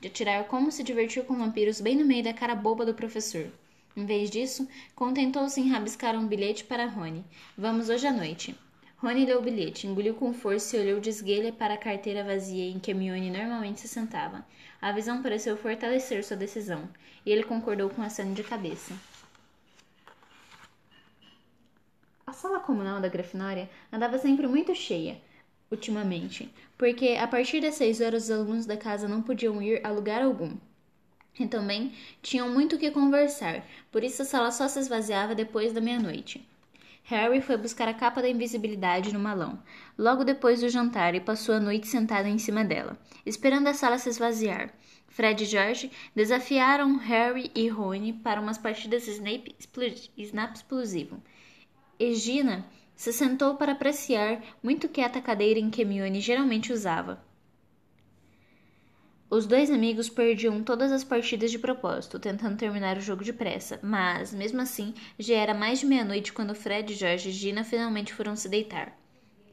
de 0.00 0.08
atirar 0.08 0.44
como 0.44 0.70
se 0.70 0.82
divertir 0.82 1.24
com 1.24 1.36
vampiros 1.36 1.80
bem 1.80 1.96
no 1.96 2.04
meio 2.04 2.24
da 2.24 2.32
cara 2.32 2.54
boba 2.54 2.86
do 2.86 2.94
professor. 2.94 3.50
Em 3.96 4.04
vez 4.04 4.30
disso, 4.30 4.68
contentou-se 4.94 5.58
em 5.58 5.70
rabiscar 5.70 6.14
um 6.14 6.26
bilhete 6.26 6.64
para 6.64 6.84
Rony. 6.84 7.24
Vamos 7.56 7.88
hoje 7.88 8.06
à 8.06 8.12
noite. 8.12 8.54
Rony 8.98 9.24
leu 9.24 9.38
o 9.38 9.42
bilhete, 9.42 9.86
engoliu 9.86 10.12
com 10.12 10.34
força 10.34 10.76
e 10.76 10.80
olhou 10.80 11.00
de 11.00 11.08
esguelha 11.08 11.50
para 11.50 11.74
a 11.74 11.78
carteira 11.78 12.22
vazia 12.22 12.70
em 12.70 12.78
que 12.78 12.90
Hermione 12.90 13.30
normalmente 13.30 13.80
se 13.80 13.88
sentava. 13.88 14.44
A 14.82 14.92
visão 14.92 15.22
pareceu 15.22 15.56
fortalecer 15.56 16.22
sua 16.22 16.36
decisão, 16.36 16.86
e 17.24 17.30
ele 17.30 17.42
concordou 17.42 17.88
com 17.88 18.02
a 18.02 18.10
cena 18.10 18.34
de 18.34 18.42
cabeça. 18.42 18.94
A 22.26 22.34
sala 22.34 22.60
comunal 22.60 23.00
da 23.00 23.08
Grifinória 23.08 23.70
andava 23.90 24.18
sempre 24.18 24.46
muito 24.46 24.74
cheia, 24.74 25.18
ultimamente, 25.70 26.52
porque 26.76 27.16
a 27.18 27.26
partir 27.26 27.62
das 27.62 27.76
seis 27.76 28.02
horas 28.02 28.24
os 28.24 28.30
alunos 28.30 28.66
da 28.66 28.76
casa 28.76 29.08
não 29.08 29.22
podiam 29.22 29.62
ir 29.62 29.80
a 29.86 29.90
lugar 29.90 30.22
algum. 30.22 30.54
E 31.38 31.46
também 31.46 31.92
tinham 32.22 32.48
muito 32.48 32.76
o 32.76 32.78
que 32.78 32.90
conversar, 32.90 33.64
por 33.92 34.02
isso 34.02 34.22
a 34.22 34.24
sala 34.24 34.50
só 34.50 34.68
se 34.68 34.78
esvaziava 34.78 35.34
depois 35.34 35.72
da 35.72 35.80
meia-noite. 35.80 36.46
Harry 37.04 37.40
foi 37.40 37.56
buscar 37.56 37.86
a 37.86 37.94
capa 37.94 38.20
da 38.20 38.28
invisibilidade 38.28 39.12
no 39.12 39.20
malão, 39.20 39.62
logo 39.96 40.24
depois 40.24 40.60
do 40.60 40.68
jantar, 40.68 41.14
e 41.14 41.20
passou 41.20 41.54
a 41.54 41.60
noite 41.60 41.86
sentado 41.86 42.26
em 42.26 42.36
cima 42.36 42.64
dela, 42.64 42.98
esperando 43.24 43.68
a 43.68 43.74
sala 43.74 43.96
se 43.96 44.08
esvaziar. 44.08 44.74
Fred 45.08 45.44
e 45.44 45.46
George 45.46 45.90
desafiaram 46.14 46.96
Harry 46.96 47.50
e 47.54 47.68
Rony 47.68 48.12
para 48.12 48.40
umas 48.40 48.58
partidas 48.58 49.06
Snape 49.06 49.54
Snap 50.18 50.54
explosivo. 50.54 51.22
Egina 51.98 52.66
se 52.96 53.12
sentou 53.12 53.54
para 53.54 53.72
apreciar 53.72 54.42
muito 54.62 54.88
quieta 54.88 55.18
a 55.18 55.22
cadeira 55.22 55.60
em 55.60 55.70
que 55.70 55.82
Hermione 55.82 56.20
geralmente 56.20 56.72
usava. 56.72 57.24
Os 59.28 59.44
dois 59.44 59.72
amigos 59.72 60.08
perdiam 60.08 60.62
todas 60.62 60.92
as 60.92 61.02
partidas 61.02 61.50
de 61.50 61.58
propósito, 61.58 62.16
tentando 62.16 62.56
terminar 62.56 62.96
o 62.96 63.00
jogo 63.00 63.24
depressa, 63.24 63.80
mas, 63.82 64.32
mesmo 64.32 64.60
assim, 64.60 64.94
já 65.18 65.34
era 65.34 65.52
mais 65.52 65.80
de 65.80 65.86
meia-noite 65.86 66.32
quando 66.32 66.54
Fred, 66.54 66.94
George 66.94 67.30
e 67.30 67.32
Gina 67.32 67.64
finalmente 67.64 68.14
foram 68.14 68.36
se 68.36 68.48
deitar. 68.48 68.96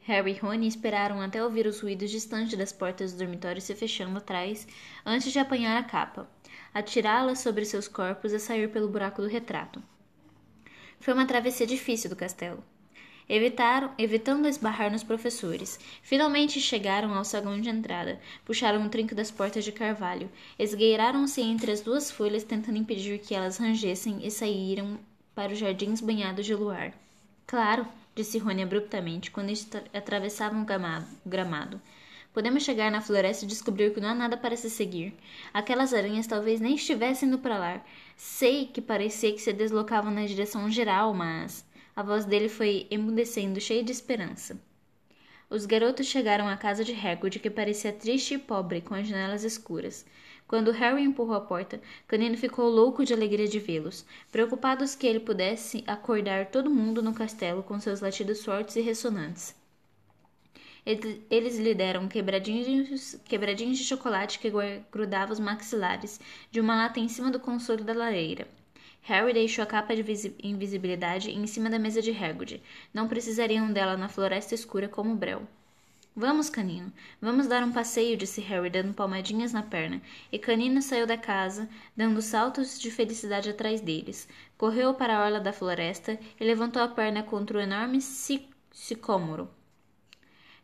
Harry 0.02 0.30
e 0.30 0.38
Rony 0.38 0.68
esperaram 0.68 1.20
até 1.20 1.42
ouvir 1.42 1.66
os 1.66 1.80
ruídos 1.80 2.10
distantes 2.10 2.56
das 2.56 2.72
portas 2.72 3.12
do 3.12 3.18
dormitório 3.18 3.60
se 3.60 3.74
fechando 3.74 4.16
atrás, 4.16 4.64
antes 5.04 5.32
de 5.32 5.40
apanhar 5.40 5.76
a 5.76 5.82
capa, 5.82 6.28
atirá-la 6.72 7.34
sobre 7.34 7.64
seus 7.64 7.88
corpos 7.88 8.32
e 8.32 8.38
sair 8.38 8.70
pelo 8.70 8.88
buraco 8.88 9.22
do 9.22 9.28
retrato. 9.28 9.82
Foi 11.00 11.14
uma 11.14 11.26
travessia 11.26 11.66
difícil 11.66 12.08
do 12.08 12.16
castelo. 12.16 12.62
Evitaram, 13.28 13.90
evitando 13.96 14.46
esbarrar 14.46 14.92
nos 14.92 15.02
professores. 15.02 15.80
Finalmente 16.02 16.60
chegaram 16.60 17.14
ao 17.14 17.24
saguão 17.24 17.60
de 17.60 17.70
entrada. 17.70 18.20
Puxaram 18.44 18.84
o 18.84 18.88
trinco 18.88 19.14
das 19.14 19.30
portas 19.30 19.64
de 19.64 19.72
carvalho. 19.72 20.30
Esgueiraram-se 20.58 21.40
entre 21.40 21.72
as 21.72 21.80
duas 21.80 22.10
folhas, 22.10 22.44
tentando 22.44 22.78
impedir 22.78 23.18
que 23.18 23.34
elas 23.34 23.56
rangessem, 23.56 24.18
e 24.22 24.30
saíram 24.30 24.98
para 25.34 25.52
os 25.52 25.58
jardins 25.58 26.00
banhados 26.00 26.44
de 26.44 26.54
luar. 26.54 26.92
Claro, 27.46 27.86
disse 28.14 28.38
Rony 28.38 28.62
abruptamente, 28.62 29.30
quando 29.30 29.52
atravessavam 29.92 30.62
o 30.62 30.66
gramado. 31.28 31.80
Podemos 32.34 32.64
chegar 32.64 32.90
na 32.90 33.00
floresta 33.00 33.44
e 33.44 33.48
descobrir 33.48 33.94
que 33.94 34.00
não 34.00 34.08
há 34.08 34.14
nada 34.14 34.36
para 34.36 34.56
se 34.56 34.68
seguir. 34.68 35.14
Aquelas 35.52 35.94
aranhas 35.94 36.26
talvez 36.26 36.60
nem 36.60 36.74
estivessem 36.74 37.28
indo 37.28 37.38
para 37.38 37.56
lá. 37.56 37.80
Sei 38.16 38.66
que 38.66 38.82
parecia 38.82 39.32
que 39.32 39.40
se 39.40 39.52
deslocavam 39.52 40.10
na 40.10 40.26
direção 40.26 40.68
geral, 40.68 41.14
mas. 41.14 41.64
A 41.96 42.02
voz 42.02 42.24
dele 42.24 42.48
foi 42.48 42.86
emudecendo, 42.90 43.60
cheia 43.60 43.82
de 43.82 43.92
esperança. 43.92 44.60
Os 45.48 45.64
garotos 45.64 46.06
chegaram 46.06 46.48
à 46.48 46.56
casa 46.56 46.82
de 46.82 46.92
Hagrid, 46.92 47.38
que 47.38 47.48
parecia 47.48 47.92
triste 47.92 48.34
e 48.34 48.38
pobre, 48.38 48.80
com 48.80 48.94
as 48.94 49.06
janelas 49.06 49.44
escuras. 49.44 50.04
Quando 50.48 50.72
Harry 50.72 51.04
empurrou 51.04 51.36
a 51.36 51.40
porta, 51.40 51.80
Canino 52.08 52.36
ficou 52.36 52.68
louco 52.68 53.04
de 53.04 53.14
alegria 53.14 53.46
de 53.46 53.60
vê-los, 53.60 54.04
preocupados 54.32 54.94
que 54.94 55.06
ele 55.06 55.20
pudesse 55.20 55.84
acordar 55.86 56.46
todo 56.46 56.68
mundo 56.68 57.00
no 57.00 57.14
castelo 57.14 57.62
com 57.62 57.78
seus 57.78 58.00
latidos 58.00 58.44
fortes 58.44 58.74
e 58.74 58.80
ressonantes. 58.80 59.54
Eles 60.84 61.58
lhe 61.58 61.74
deram 61.74 62.08
quebradinhos, 62.08 63.16
quebradinhos 63.24 63.78
de 63.78 63.84
chocolate 63.84 64.38
que 64.38 64.52
grudavam 64.90 65.32
os 65.32 65.40
maxilares 65.40 66.20
de 66.50 66.60
uma 66.60 66.74
lata 66.74 67.00
em 67.00 67.08
cima 67.08 67.30
do 67.30 67.40
consolo 67.40 67.84
da 67.84 67.94
lareira. 67.94 68.46
Harry 69.06 69.34
deixou 69.34 69.62
a 69.62 69.66
capa 69.66 69.94
de 69.94 70.34
invisibilidade 70.42 71.30
em 71.30 71.46
cima 71.46 71.68
da 71.68 71.78
mesa 71.78 72.00
de 72.00 72.10
Hagrid. 72.10 72.62
Não 72.92 73.06
precisariam 73.06 73.70
dela 73.70 73.98
na 73.98 74.08
floresta 74.08 74.54
escura 74.54 74.88
como 74.88 75.14
Brel. 75.14 75.42
Vamos, 76.16 76.48
Canino. 76.48 76.90
Vamos 77.20 77.46
dar 77.46 77.62
um 77.62 77.70
passeio, 77.70 78.16
disse 78.16 78.40
Harry, 78.40 78.70
dando 78.70 78.94
palmadinhas 78.94 79.52
na 79.52 79.62
perna. 79.62 80.00
E 80.32 80.38
Canino 80.38 80.80
saiu 80.80 81.06
da 81.06 81.18
casa, 81.18 81.68
dando 81.94 82.22
saltos 82.22 82.80
de 82.80 82.90
felicidade 82.90 83.50
atrás 83.50 83.82
deles. 83.82 84.26
Correu 84.56 84.94
para 84.94 85.18
a 85.18 85.22
orla 85.22 85.38
da 85.38 85.52
floresta 85.52 86.18
e 86.40 86.44
levantou 86.44 86.80
a 86.80 86.88
perna 86.88 87.22
contra 87.22 87.58
o 87.58 87.60
enorme 87.60 88.00
sicômoro. 88.00 89.50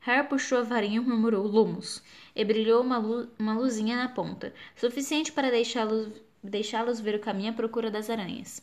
Harry 0.00 0.26
puxou 0.26 0.60
a 0.60 0.62
varinha 0.62 0.96
e 0.96 1.04
murmurou 1.04 1.46
Lumos, 1.46 2.02
e 2.34 2.42
brilhou 2.42 2.80
uma, 2.80 2.96
lu 2.96 3.28
uma 3.38 3.52
luzinha 3.52 3.98
na 3.98 4.08
ponta, 4.08 4.54
suficiente 4.74 5.30
para 5.30 5.50
deixá-los 5.50 6.08
deixá-los 6.42 7.00
ver 7.00 7.14
o 7.16 7.20
caminho 7.20 7.50
à 7.50 7.52
procura 7.52 7.90
das 7.90 8.10
aranhas. 8.10 8.62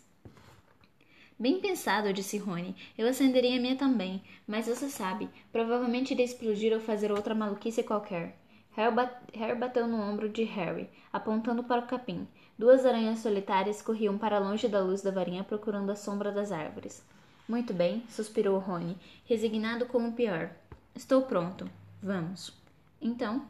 Bem 1.39 1.59
pensado, 1.59 2.11
disse 2.11 2.37
Rony. 2.37 2.75
Eu 2.97 3.07
acenderia 3.07 3.57
a 3.57 3.61
minha 3.61 3.75
também, 3.75 4.23
mas 4.47 4.65
você 4.65 4.89
sabe, 4.89 5.29
provavelmente 5.51 6.11
iria 6.11 6.25
explodir 6.25 6.73
ou 6.73 6.79
fazer 6.79 7.11
outra 7.11 7.35
maluquice 7.35 7.83
qualquer. 7.83 8.35
Harry, 8.71 8.95
bat 8.95 9.11
Harry 9.35 9.57
bateu 9.57 9.87
no 9.87 10.01
ombro 10.01 10.29
de 10.29 10.43
Harry, 10.43 10.89
apontando 11.13 11.63
para 11.63 11.81
o 11.81 11.87
capim. 11.87 12.27
Duas 12.57 12.85
aranhas 12.85 13.19
solitárias 13.19 13.83
corriam 13.83 14.17
para 14.17 14.39
longe 14.39 14.67
da 14.67 14.79
luz 14.79 15.03
da 15.03 15.11
varinha 15.11 15.43
procurando 15.43 15.91
a 15.91 15.95
sombra 15.95 16.31
das 16.31 16.51
árvores. 16.51 17.03
Muito 17.47 17.71
bem, 17.73 18.03
suspirou 18.09 18.57
Rony, 18.57 18.97
resignado 19.25 19.85
com 19.85 20.07
o 20.07 20.13
pior. 20.13 20.49
Estou 20.95 21.21
pronto. 21.21 21.69
Vamos. 22.01 22.51
Então, 22.99 23.45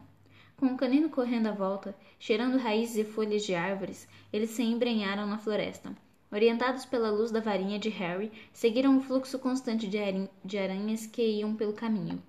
com 0.58 0.66
o 0.66 0.76
canino 0.76 1.08
correndo 1.08 1.46
à 1.46 1.52
volta, 1.52 1.94
cheirando 2.18 2.58
raízes 2.58 2.96
e 2.96 3.04
folhas 3.04 3.44
de 3.44 3.54
árvores, 3.54 4.08
eles 4.32 4.50
se 4.50 4.62
embrenharam 4.62 5.24
na 5.24 5.38
floresta. 5.38 5.96
Orientados 6.32 6.84
pela 6.84 7.10
luz 7.10 7.30
da 7.30 7.40
varinha 7.40 7.78
de 7.78 7.88
Harry, 7.88 8.30
seguiram 8.52 8.98
o 8.98 9.00
fluxo 9.00 9.38
constante 9.38 9.86
de, 9.86 10.58
aranhas 10.58 11.06
que 11.06 11.22
iam 11.22 11.54
pelo 11.54 11.72
caminho. 11.72 12.20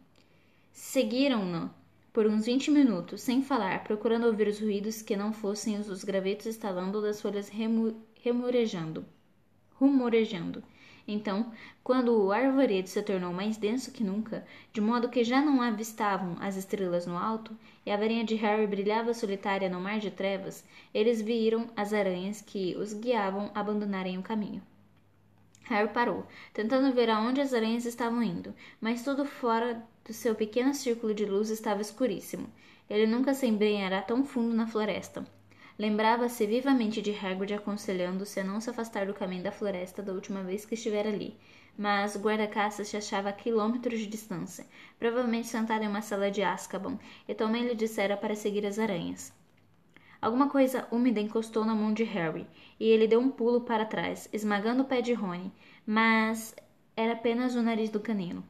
Seguiram-no 0.71 1.73
por 2.13 2.27
uns 2.27 2.45
vinte 2.45 2.69
minutos, 2.69 3.21
sem 3.21 3.41
falar, 3.41 3.83
procurando 3.83 4.27
ouvir 4.27 4.47
os 4.47 4.59
ruídos 4.59 5.01
que 5.01 5.17
não 5.17 5.33
fossem 5.33 5.79
os 5.79 5.87
dos 5.87 6.03
gravetos 6.03 6.45
estalando 6.45 6.99
ou 6.99 7.03
das 7.03 7.19
folhas 7.19 7.49
remu 7.49 7.99
remurejando. 8.21 9.03
Rumorejando. 9.73 10.63
Então, 11.11 11.51
quando 11.83 12.23
o 12.23 12.31
arvoredo 12.31 12.87
se 12.87 13.01
tornou 13.01 13.33
mais 13.33 13.57
denso 13.57 13.91
que 13.91 14.03
nunca, 14.03 14.45
de 14.71 14.79
modo 14.79 15.09
que 15.09 15.23
já 15.23 15.41
não 15.41 15.59
avistavam 15.59 16.37
as 16.39 16.55
estrelas 16.55 17.07
no 17.07 17.17
alto, 17.17 17.57
e 17.83 17.89
a 17.89 17.97
varinha 17.97 18.23
de 18.23 18.35
Harry 18.35 18.67
brilhava 18.67 19.11
solitária 19.11 19.67
no 19.67 19.81
mar 19.81 19.97
de 19.97 20.11
trevas, 20.11 20.63
eles 20.93 21.19
viram 21.19 21.67
as 21.75 21.93
aranhas 21.93 22.41
que 22.41 22.75
os 22.77 22.93
guiavam 22.93 23.49
abandonarem 23.55 24.19
o 24.19 24.21
caminho. 24.21 24.61
Harry 25.63 25.91
parou, 25.91 26.27
tentando 26.53 26.93
ver 26.93 27.09
aonde 27.09 27.41
as 27.41 27.55
aranhas 27.55 27.85
estavam 27.85 28.21
indo, 28.21 28.53
mas 28.79 29.03
tudo 29.03 29.25
fora 29.25 29.83
do 30.05 30.13
seu 30.13 30.35
pequeno 30.35 30.75
círculo 30.75 31.11
de 31.11 31.25
luz 31.25 31.49
estava 31.49 31.81
escuríssimo. 31.81 32.47
Ele 32.87 33.07
nunca 33.07 33.33
se 33.33 33.47
embrenhará 33.47 34.03
tão 34.03 34.23
fundo 34.23 34.53
na 34.53 34.67
floresta. 34.67 35.25
Lembrava-se 35.79 36.45
vivamente 36.45 37.01
de 37.01 37.17
Hagrid 37.17 37.53
aconselhando-se 37.53 38.37
a 38.37 38.43
não 38.43 38.59
se 38.59 38.69
afastar 38.69 39.05
do 39.05 39.13
caminho 39.13 39.43
da 39.43 39.49
floresta 39.49 40.03
da 40.03 40.11
última 40.11 40.43
vez 40.43 40.65
que 40.65 40.73
estivera 40.73 41.07
ali, 41.07 41.37
mas 41.77 42.15
o 42.15 42.19
guarda-caças 42.19 42.89
se 42.89 42.97
achava 42.97 43.29
a 43.29 43.31
quilômetros 43.31 43.97
de 43.97 44.07
distância, 44.07 44.67
provavelmente 44.99 45.47
sentado 45.47 45.81
em 45.81 45.87
uma 45.87 46.01
sala 46.01 46.29
de 46.29 46.43
Azkaban, 46.43 46.99
e 47.25 47.33
também 47.33 47.65
lhe 47.65 47.75
dissera 47.75 48.17
para 48.17 48.35
seguir 48.35 48.65
as 48.65 48.77
aranhas. 48.77 49.31
Alguma 50.21 50.49
coisa 50.49 50.85
úmida 50.91 51.21
encostou 51.21 51.63
na 51.63 51.73
mão 51.73 51.93
de 51.93 52.03
Harry, 52.03 52.45
e 52.77 52.85
ele 52.85 53.07
deu 53.07 53.21
um 53.21 53.31
pulo 53.31 53.61
para 53.61 53.85
trás, 53.85 54.27
esmagando 54.33 54.83
o 54.83 54.85
pé 54.85 54.99
de 54.99 55.13
Rony, 55.13 55.49
mas 55.87 56.53
era 56.93 57.13
apenas 57.13 57.55
o 57.55 57.61
nariz 57.61 57.89
do 57.89 58.01
canino 58.01 58.43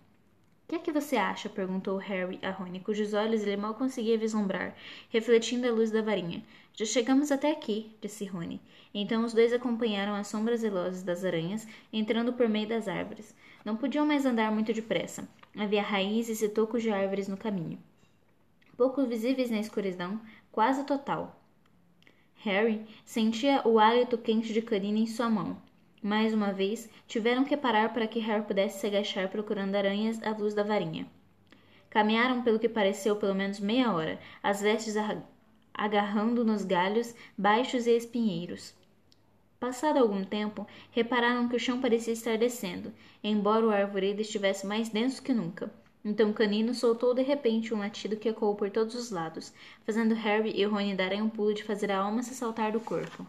que 0.69 0.75
é 0.75 0.79
que 0.79 0.91
você 0.91 1.15
acha? 1.17 1.49
perguntou 1.49 1.97
Harry 1.97 2.37
a 2.43 2.51
Rony, 2.51 2.79
cujos 2.79 3.15
olhos 3.15 3.41
ele 3.41 3.57
mal 3.57 3.73
conseguia 3.73 4.19
vislumbrar, 4.19 4.75
refletindo 5.09 5.67
a 5.67 5.71
luz 5.71 5.89
da 5.89 5.99
varinha. 5.99 6.43
Já 6.75 6.85
chegamos 6.85 7.31
até 7.31 7.49
aqui, 7.49 7.97
disse 7.99 8.25
Rony. 8.25 8.61
Então 8.93 9.25
os 9.25 9.33
dois 9.33 9.51
acompanharam 9.51 10.13
as 10.13 10.27
sombras 10.27 10.59
zelosas 10.59 11.01
das 11.01 11.25
aranhas, 11.25 11.67
entrando 11.91 12.33
por 12.33 12.47
meio 12.47 12.67
das 12.67 12.87
árvores. 12.87 13.35
Não 13.65 13.75
podiam 13.75 14.05
mais 14.05 14.27
andar 14.27 14.51
muito 14.51 14.71
depressa. 14.71 15.27
Havia 15.57 15.81
raízes 15.81 16.43
e 16.43 16.47
tocos 16.47 16.83
de 16.83 16.91
árvores 16.91 17.27
no 17.27 17.35
caminho. 17.35 17.79
Pouco 18.77 19.03
visíveis 19.07 19.49
na 19.49 19.57
escuridão, 19.57 20.21
quase 20.51 20.83
total. 20.83 21.41
Harry 22.43 22.85
sentia 23.03 23.67
o 23.67 23.79
hálito 23.79 24.19
quente 24.19 24.53
de 24.53 24.61
Carina 24.61 24.99
em 24.99 25.07
sua 25.07 25.31
mão, 25.31 25.59
mais 26.01 26.33
uma 26.33 26.53
vez, 26.53 26.89
tiveram 27.07 27.43
que 27.43 27.57
parar 27.57 27.93
para 27.93 28.07
que 28.07 28.19
Harry 28.19 28.45
pudesse 28.45 28.79
se 28.79 28.87
agachar 28.87 29.29
procurando 29.29 29.75
aranhas 29.75 30.21
à 30.23 30.31
luz 30.31 30.53
da 30.53 30.63
varinha. 30.63 31.05
Caminharam 31.89 32.41
pelo 32.41 32.59
que 32.59 32.69
pareceu 32.69 33.15
pelo 33.15 33.35
menos 33.35 33.59
meia 33.59 33.91
hora, 33.91 34.19
as 34.43 34.61
vestes 34.61 34.95
agarrando 35.73 36.45
nos 36.45 36.63
galhos 36.63 37.15
baixos 37.37 37.87
e 37.87 37.97
espinheiros. 37.97 38.73
Passado 39.59 39.99
algum 39.99 40.23
tempo, 40.23 40.65
repararam 40.91 41.49
que 41.49 41.55
o 41.55 41.59
chão 41.59 41.81
parecia 41.81 42.13
estar 42.13 42.37
descendo, 42.37 42.93
embora 43.23 43.65
o 43.65 43.71
arvoredo 43.71 44.21
estivesse 44.21 44.65
mais 44.65 44.87
denso 44.87 45.21
que 45.21 45.33
nunca. 45.33 45.69
Então 46.03 46.31
Canino 46.31 46.73
soltou 46.73 47.13
de 47.13 47.21
repente 47.21 47.73
um 47.73 47.79
latido 47.79 48.15
que 48.15 48.29
ecoou 48.29 48.55
por 48.55 48.69
todos 48.69 48.95
os 48.95 49.11
lados, 49.11 49.53
fazendo 49.85 50.15
Harry 50.15 50.53
e 50.55 50.63
Rony 50.63 50.95
darem 50.95 51.21
um 51.21 51.29
pulo 51.29 51.53
de 51.53 51.63
fazer 51.63 51.91
a 51.91 51.97
alma 51.97 52.23
se 52.23 52.33
saltar 52.33 52.71
do 52.71 52.79
corpo. 52.79 53.25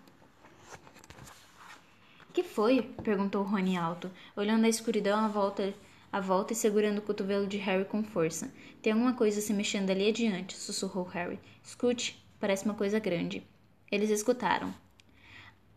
Que 2.33 2.45
foi? 2.45 2.83
perguntou 3.03 3.43
Rony 3.43 3.77
alto, 3.77 4.11
olhando 4.37 4.65
a 4.65 4.69
escuridão 4.69 5.19
à 5.25 5.27
volta, 5.27 5.75
à 6.13 6.21
volta 6.21 6.53
e 6.53 6.57
segurando 6.57 6.99
o 6.99 7.03
cotovelo 7.03 7.47
de 7.47 7.57
Harry 7.57 7.85
com 7.85 8.05
força. 8.05 8.53
Tem 8.81 8.93
alguma 8.93 9.15
coisa 9.15 9.41
se 9.41 9.53
mexendo 9.53 9.91
ali 9.91 10.09
adiante, 10.09 10.57
sussurrou 10.57 11.05
Harry. 11.05 11.41
Escute, 11.65 12.25
parece 12.39 12.65
uma 12.65 12.75
coisa 12.75 13.01
grande. 13.01 13.43
Eles 13.91 14.11
escutaram. 14.11 14.73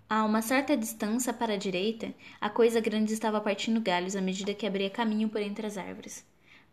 A 0.08 0.24
uma 0.24 0.44
certa 0.44 0.78
distância 0.78 1.34
para 1.34 1.54
a 1.54 1.58
direita, 1.58 2.14
a 2.40 2.52
coisa 2.52 2.80
grande 2.80 3.14
estava 3.14 3.42
partindo 3.42 3.82
galhos 3.82 4.16
à 4.16 4.22
medida 4.22 4.54
que 4.54 4.68
abria 4.68 4.92
caminho 4.92 5.30
por 5.30 5.42
entre 5.42 5.66
as 5.66 5.76
árvores. 5.76 6.24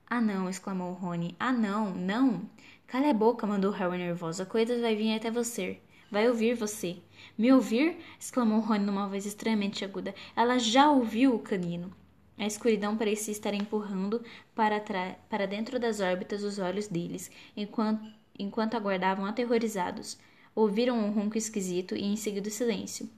Ah, 0.07 0.21
não! 0.21 0.47
exclamou 0.47 0.93
Rony. 0.93 1.35
Ah, 1.41 1.53
não! 1.53 1.95
Não! 1.95 2.43
Cale 2.87 3.07
a 3.07 3.15
boca! 3.15 3.47
mandou 3.47 3.71
Harry 3.71 3.97
nervoso. 3.97 4.43
A 4.43 4.47
coisa 4.47 4.79
vai 4.79 4.95
vir 4.95 5.15
até 5.15 5.31
você. 5.31 5.81
Vai 6.11 6.29
ouvir 6.29 6.55
você. 6.55 6.99
Me 7.41 7.51
ouvir? 7.55 7.97
exclamou 8.19 8.61
Rony 8.61 8.85
numa 8.85 9.09
voz 9.09 9.25
estranhamente 9.25 9.83
aguda. 9.83 10.15
Ela 10.37 10.59
já 10.59 10.91
ouviu 10.91 11.35
o 11.35 11.39
canino. 11.39 11.91
A 12.37 12.45
escuridão 12.45 12.99
parecia 12.99 13.33
estar 13.33 13.55
empurrando 13.55 14.23
para, 14.55 14.79
para 15.27 15.47
dentro 15.47 15.79
das 15.81 16.01
órbitas 16.01 16.43
os 16.43 16.59
olhos 16.59 16.87
deles, 16.87 17.31
enquanto, 17.57 18.07
enquanto 18.39 18.75
aguardavam 18.75 19.25
aterrorizados. 19.25 20.19
Ouviram 20.55 20.99
um 20.99 21.13
ronco 21.13 21.39
esquisito 21.39 21.97
e 21.97 22.05
em 22.05 22.15
seguida 22.15 22.47
o 22.47 22.53
silêncio. 22.53 23.09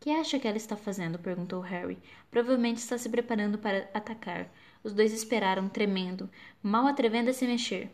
Que 0.00 0.10
acha 0.10 0.40
que 0.40 0.48
ela 0.48 0.56
está 0.56 0.74
fazendo? 0.74 1.16
perguntou 1.16 1.60
Harry. 1.60 1.98
Provavelmente 2.32 2.78
está 2.78 2.98
se 2.98 3.08
preparando 3.08 3.58
para 3.58 3.88
atacar. 3.94 4.52
Os 4.82 4.92
dois 4.92 5.12
esperaram, 5.12 5.68
tremendo, 5.68 6.28
mal 6.60 6.84
atrevendo 6.88 7.30
a 7.30 7.32
se 7.32 7.46
mexer. 7.46 7.92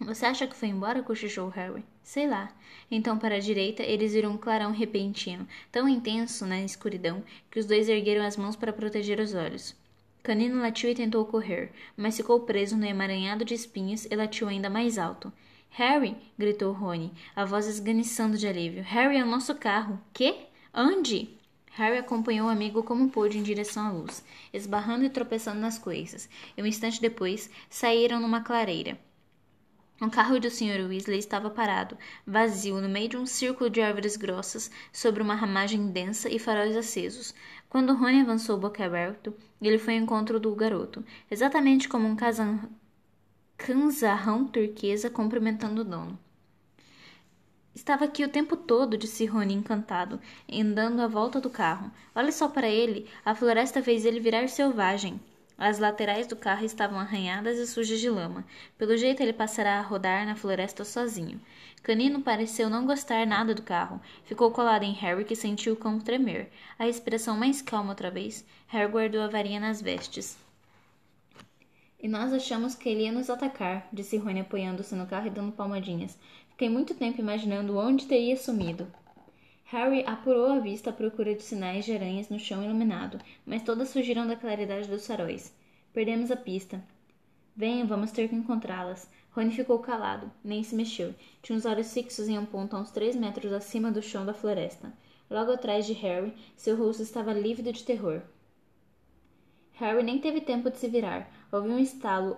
Você 0.00 0.24
acha 0.24 0.46
que 0.46 0.56
foi 0.56 0.68
embora? 0.68 1.02
cochichou 1.02 1.50
Harry. 1.50 1.84
Sei 2.02 2.26
lá. 2.26 2.50
Então, 2.90 3.18
para 3.18 3.34
a 3.36 3.38
direita, 3.38 3.82
eles 3.82 4.14
viram 4.14 4.30
um 4.30 4.38
clarão 4.38 4.72
repentino, 4.72 5.46
tão 5.70 5.86
intenso 5.86 6.46
na 6.46 6.62
escuridão, 6.62 7.22
que 7.50 7.60
os 7.60 7.66
dois 7.66 7.86
ergueram 7.86 8.24
as 8.24 8.34
mãos 8.34 8.56
para 8.56 8.72
proteger 8.72 9.20
os 9.20 9.34
olhos. 9.34 9.76
Canino 10.22 10.60
latiu 10.60 10.90
e 10.90 10.94
tentou 10.94 11.26
correr, 11.26 11.70
mas 11.96 12.16
ficou 12.16 12.40
preso 12.40 12.78
no 12.78 12.86
emaranhado 12.86 13.44
de 13.44 13.52
espinhos 13.52 14.06
e 14.06 14.16
latiu 14.16 14.48
ainda 14.48 14.70
mais 14.70 14.96
alto. 14.96 15.30
Harry! 15.68 16.16
gritou 16.38 16.72
Rony, 16.72 17.12
a 17.36 17.44
voz 17.44 17.66
esganiçando 17.66 18.38
de 18.38 18.48
alívio. 18.48 18.82
Harry 18.82 19.18
é 19.18 19.22
o 19.22 19.26
nosso 19.26 19.54
carro. 19.54 20.00
Que? 20.14 20.46
Ande! 20.72 21.28
Harry 21.72 21.98
acompanhou 21.98 22.48
o 22.48 22.50
amigo 22.50 22.82
como 22.82 23.10
pôde 23.10 23.38
em 23.38 23.42
direção 23.42 23.86
à 23.86 23.92
luz, 23.92 24.24
esbarrando 24.52 25.04
e 25.04 25.10
tropeçando 25.10 25.60
nas 25.60 25.78
coisas, 25.78 26.28
e 26.56 26.62
um 26.62 26.66
instante 26.66 27.00
depois 27.00 27.50
saíram 27.68 28.18
numa 28.18 28.40
clareira. 28.40 28.98
O 30.00 30.08
carro 30.10 30.40
do 30.40 30.48
Sr. 30.48 30.88
Weasley 30.88 31.18
estava 31.18 31.50
parado, 31.50 31.94
vazio, 32.26 32.80
no 32.80 32.88
meio 32.88 33.10
de 33.10 33.18
um 33.18 33.26
círculo 33.26 33.68
de 33.68 33.82
árvores 33.82 34.16
grossas, 34.16 34.70
sobre 34.90 35.22
uma 35.22 35.34
ramagem 35.34 35.88
densa 35.92 36.30
e 36.30 36.38
faróis 36.38 36.74
acesos. 36.74 37.34
Quando 37.68 37.92
Rony 37.92 38.22
avançou 38.22 38.56
boca 38.56 38.82
aberto, 38.82 39.34
ele 39.60 39.76
foi 39.76 39.98
ao 39.98 40.02
encontro 40.02 40.40
do 40.40 40.54
garoto, 40.54 41.04
exatamente 41.30 41.86
como 41.86 42.08
um 42.08 42.16
canzarrão 43.58 44.46
turquesa 44.46 45.10
cumprimentando 45.10 45.82
o 45.82 45.84
dono. 45.84 46.18
Estava 47.74 48.06
aqui 48.06 48.24
o 48.24 48.28
tempo 48.30 48.56
todo, 48.56 48.96
disse 48.96 49.26
Rony 49.26 49.52
encantado, 49.52 50.18
andando 50.50 51.02
à 51.02 51.06
volta 51.06 51.42
do 51.42 51.50
carro. 51.50 51.92
Olhe 52.14 52.32
só 52.32 52.48
para 52.48 52.70
ele, 52.70 53.06
a 53.22 53.34
floresta 53.34 53.82
fez 53.82 54.06
ele 54.06 54.18
virar 54.18 54.48
selvagem. 54.48 55.20
As 55.60 55.78
laterais 55.78 56.26
do 56.26 56.34
carro 56.34 56.64
estavam 56.64 56.98
arranhadas 56.98 57.58
e 57.58 57.66
sujas 57.66 58.00
de 58.00 58.08
lama. 58.08 58.46
Pelo 58.78 58.96
jeito 58.96 59.22
ele 59.22 59.34
passará 59.34 59.78
a 59.78 59.82
rodar 59.82 60.24
na 60.24 60.34
floresta 60.34 60.86
sozinho. 60.86 61.38
Canino 61.82 62.22
pareceu 62.22 62.70
não 62.70 62.86
gostar 62.86 63.26
nada 63.26 63.54
do 63.54 63.60
carro. 63.60 64.00
Ficou 64.24 64.50
colado 64.50 64.84
em 64.84 64.94
Harry, 64.94 65.22
que 65.22 65.36
sentiu 65.36 65.74
o 65.74 65.76
cão 65.76 66.00
tremer. 66.00 66.50
A 66.78 66.84
respiração 66.84 67.36
mais 67.36 67.60
calma 67.60 67.90
outra 67.90 68.10
vez. 68.10 68.42
Harry 68.68 68.90
guardou 68.90 69.20
a 69.20 69.28
varinha 69.28 69.60
nas 69.60 69.82
vestes. 69.82 70.38
E 72.02 72.08
nós 72.08 72.32
achamos 72.32 72.74
que 72.74 72.88
ele 72.88 73.02
ia 73.02 73.12
nos 73.12 73.28
atacar, 73.28 73.86
disse 73.92 74.16
Rony 74.16 74.40
apoiando-se 74.40 74.94
no 74.94 75.06
carro 75.06 75.26
e 75.26 75.30
dando 75.30 75.52
palmadinhas. 75.52 76.18
Fiquei 76.52 76.70
muito 76.70 76.94
tempo 76.94 77.20
imaginando 77.20 77.76
onde 77.76 78.06
teria 78.06 78.38
sumido. 78.38 78.90
Harry 79.72 80.02
apurou 80.04 80.46
a 80.46 80.58
vista 80.58 80.90
à 80.90 80.92
procura 80.92 81.32
de 81.32 81.44
sinais 81.44 81.84
de 81.84 81.92
aranhas 81.92 82.28
no 82.28 82.40
chão 82.40 82.60
iluminado, 82.60 83.20
mas 83.46 83.62
todas 83.62 83.92
fugiram 83.92 84.26
da 84.26 84.34
claridade 84.34 84.88
dos 84.88 85.06
faróis. 85.06 85.54
Perdemos 85.92 86.32
a 86.32 86.36
pista. 86.36 86.82
Venham, 87.54 87.86
vamos 87.86 88.10
ter 88.10 88.28
que 88.28 88.34
encontrá-las. 88.34 89.08
Rony 89.30 89.52
ficou 89.52 89.78
calado, 89.78 90.28
nem 90.42 90.64
se 90.64 90.74
mexeu. 90.74 91.14
Tinha 91.40 91.56
os 91.56 91.64
olhos 91.64 91.94
fixos 91.94 92.26
em 92.26 92.36
um 92.36 92.44
ponto 92.44 92.74
a 92.74 92.80
uns 92.80 92.90
três 92.90 93.14
metros 93.14 93.52
acima 93.52 93.92
do 93.92 94.02
chão 94.02 94.26
da 94.26 94.34
floresta. 94.34 94.92
Logo 95.30 95.52
atrás 95.52 95.86
de 95.86 95.92
Harry, 95.92 96.34
seu 96.56 96.76
rosto 96.76 97.04
estava 97.04 97.32
lívido 97.32 97.72
de 97.72 97.84
terror. 97.84 98.22
Harry 99.74 100.02
nem 100.02 100.18
teve 100.18 100.40
tempo 100.40 100.68
de 100.68 100.78
se 100.78 100.88
virar. 100.88 101.30
Ouviu 101.52 101.74
um 101.74 101.78
estalo 101.78 102.36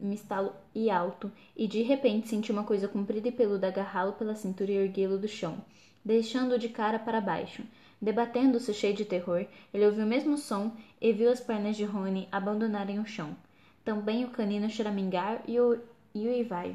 um 0.00 0.12
estalo 0.12 0.54
e 0.74 0.90
alto, 0.90 1.30
e 1.56 1.66
de 1.66 1.82
repente 1.82 2.28
sentiu 2.28 2.54
uma 2.54 2.64
coisa 2.64 2.86
comprida 2.86 3.28
e 3.28 3.32
peluda 3.32 3.66
agarrá-lo 3.66 4.12
pela 4.12 4.34
cintura 4.34 4.70
e 4.70 4.76
erguê-lo 4.76 5.18
do 5.18 5.26
chão, 5.26 5.64
deixando-o 6.04 6.58
de 6.58 6.68
cara 6.68 6.98
para 6.98 7.20
baixo. 7.20 7.62
Debatendo-se 8.00 8.72
cheio 8.72 8.94
de 8.94 9.04
terror, 9.04 9.44
ele 9.74 9.86
ouviu 9.86 10.04
o 10.04 10.08
mesmo 10.08 10.36
som 10.36 10.72
e 11.00 11.12
viu 11.12 11.30
as 11.30 11.40
pernas 11.40 11.76
de 11.76 11.84
Rony 11.84 12.28
abandonarem 12.30 12.98
o 12.98 13.06
chão. 13.06 13.36
Também 13.84 14.24
o 14.24 14.30
canino 14.30 14.70
choramingar 14.70 15.42
e 15.46 15.58
o, 15.58 15.80
e 16.14 16.28
uivar, 16.28 16.68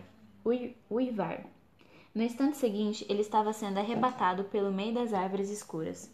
uivar. 0.89 1.45
No 2.13 2.21
instante 2.21 2.57
seguinte, 2.57 3.05
ele 3.09 3.21
estava 3.21 3.53
sendo 3.53 3.79
arrebatado 3.79 4.43
pelo 4.45 4.71
meio 4.71 4.93
das 4.93 5.13
árvores 5.13 5.49
escuras. 5.49 6.11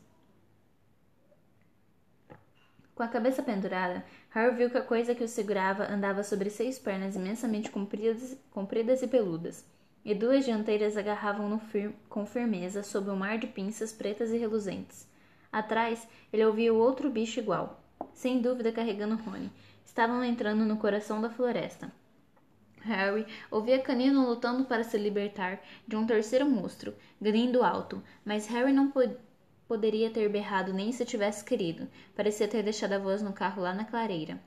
Com 2.96 3.04
a 3.04 3.08
cabeça 3.08 3.42
pendurada, 3.42 4.06
Harry 4.30 4.56
viu 4.56 4.70
que 4.70 4.78
a 4.78 4.84
coisa 4.84 5.16
que 5.16 5.24
o 5.24 5.28
segurava 5.28 5.90
andava 5.90 6.22
sobre 6.22 6.50
seis 6.50 6.78
pernas 6.78 7.16
imensamente 7.16 7.72
compridas, 7.72 8.38
compridas 8.52 9.02
e 9.02 9.08
peludas, 9.08 9.66
e 10.10 10.16
duas 10.16 10.44
dianteiras 10.44 10.98
agarravam-no 10.98 11.60
fir 11.60 11.94
com 12.10 12.26
firmeza 12.26 12.82
sob 12.82 13.12
um 13.12 13.16
mar 13.16 13.38
de 13.38 13.46
pinças 13.46 13.94
pretas 13.94 14.32
e 14.32 14.38
reluzentes. 14.40 15.08
Atrás, 15.52 16.08
ele 16.34 16.44
ouvia 16.44 16.74
outro 16.74 17.12
bicho 17.12 17.40
igual, 17.40 17.80
sem 18.12 18.42
dúvida 18.42 18.72
carregando 18.72 19.22
Rony. 19.22 19.52
Estavam 19.86 20.24
entrando 20.24 20.66
no 20.66 20.78
coração 20.78 21.22
da 21.22 21.30
floresta. 21.30 21.92
Harry 22.82 23.24
ouvia 23.52 23.78
Canino 23.78 24.28
lutando 24.28 24.66
para 24.66 24.84
se 24.84 24.98
libertar 24.98 25.62
de 25.88 25.96
um 25.96 26.08
terceiro 26.08 26.50
monstro, 26.50 26.96
grito 27.22 27.62
alto, 27.62 28.02
mas 28.26 28.48
Harry 28.48 28.74
não 28.74 28.90
podia 28.90 29.16
poderia 29.68 30.10
ter 30.10 30.28
berrado 30.28 30.74
nem 30.74 30.92
se 30.92 31.06
tivesse 31.06 31.46
querido. 31.46 31.88
Parecia 32.16 32.48
ter 32.48 32.64
deixado 32.64 32.94
a 32.94 32.98
voz 32.98 33.22
no 33.22 33.32
carro 33.32 33.62
lá 33.62 33.76
na 33.76 33.86
clareira. 33.86 34.42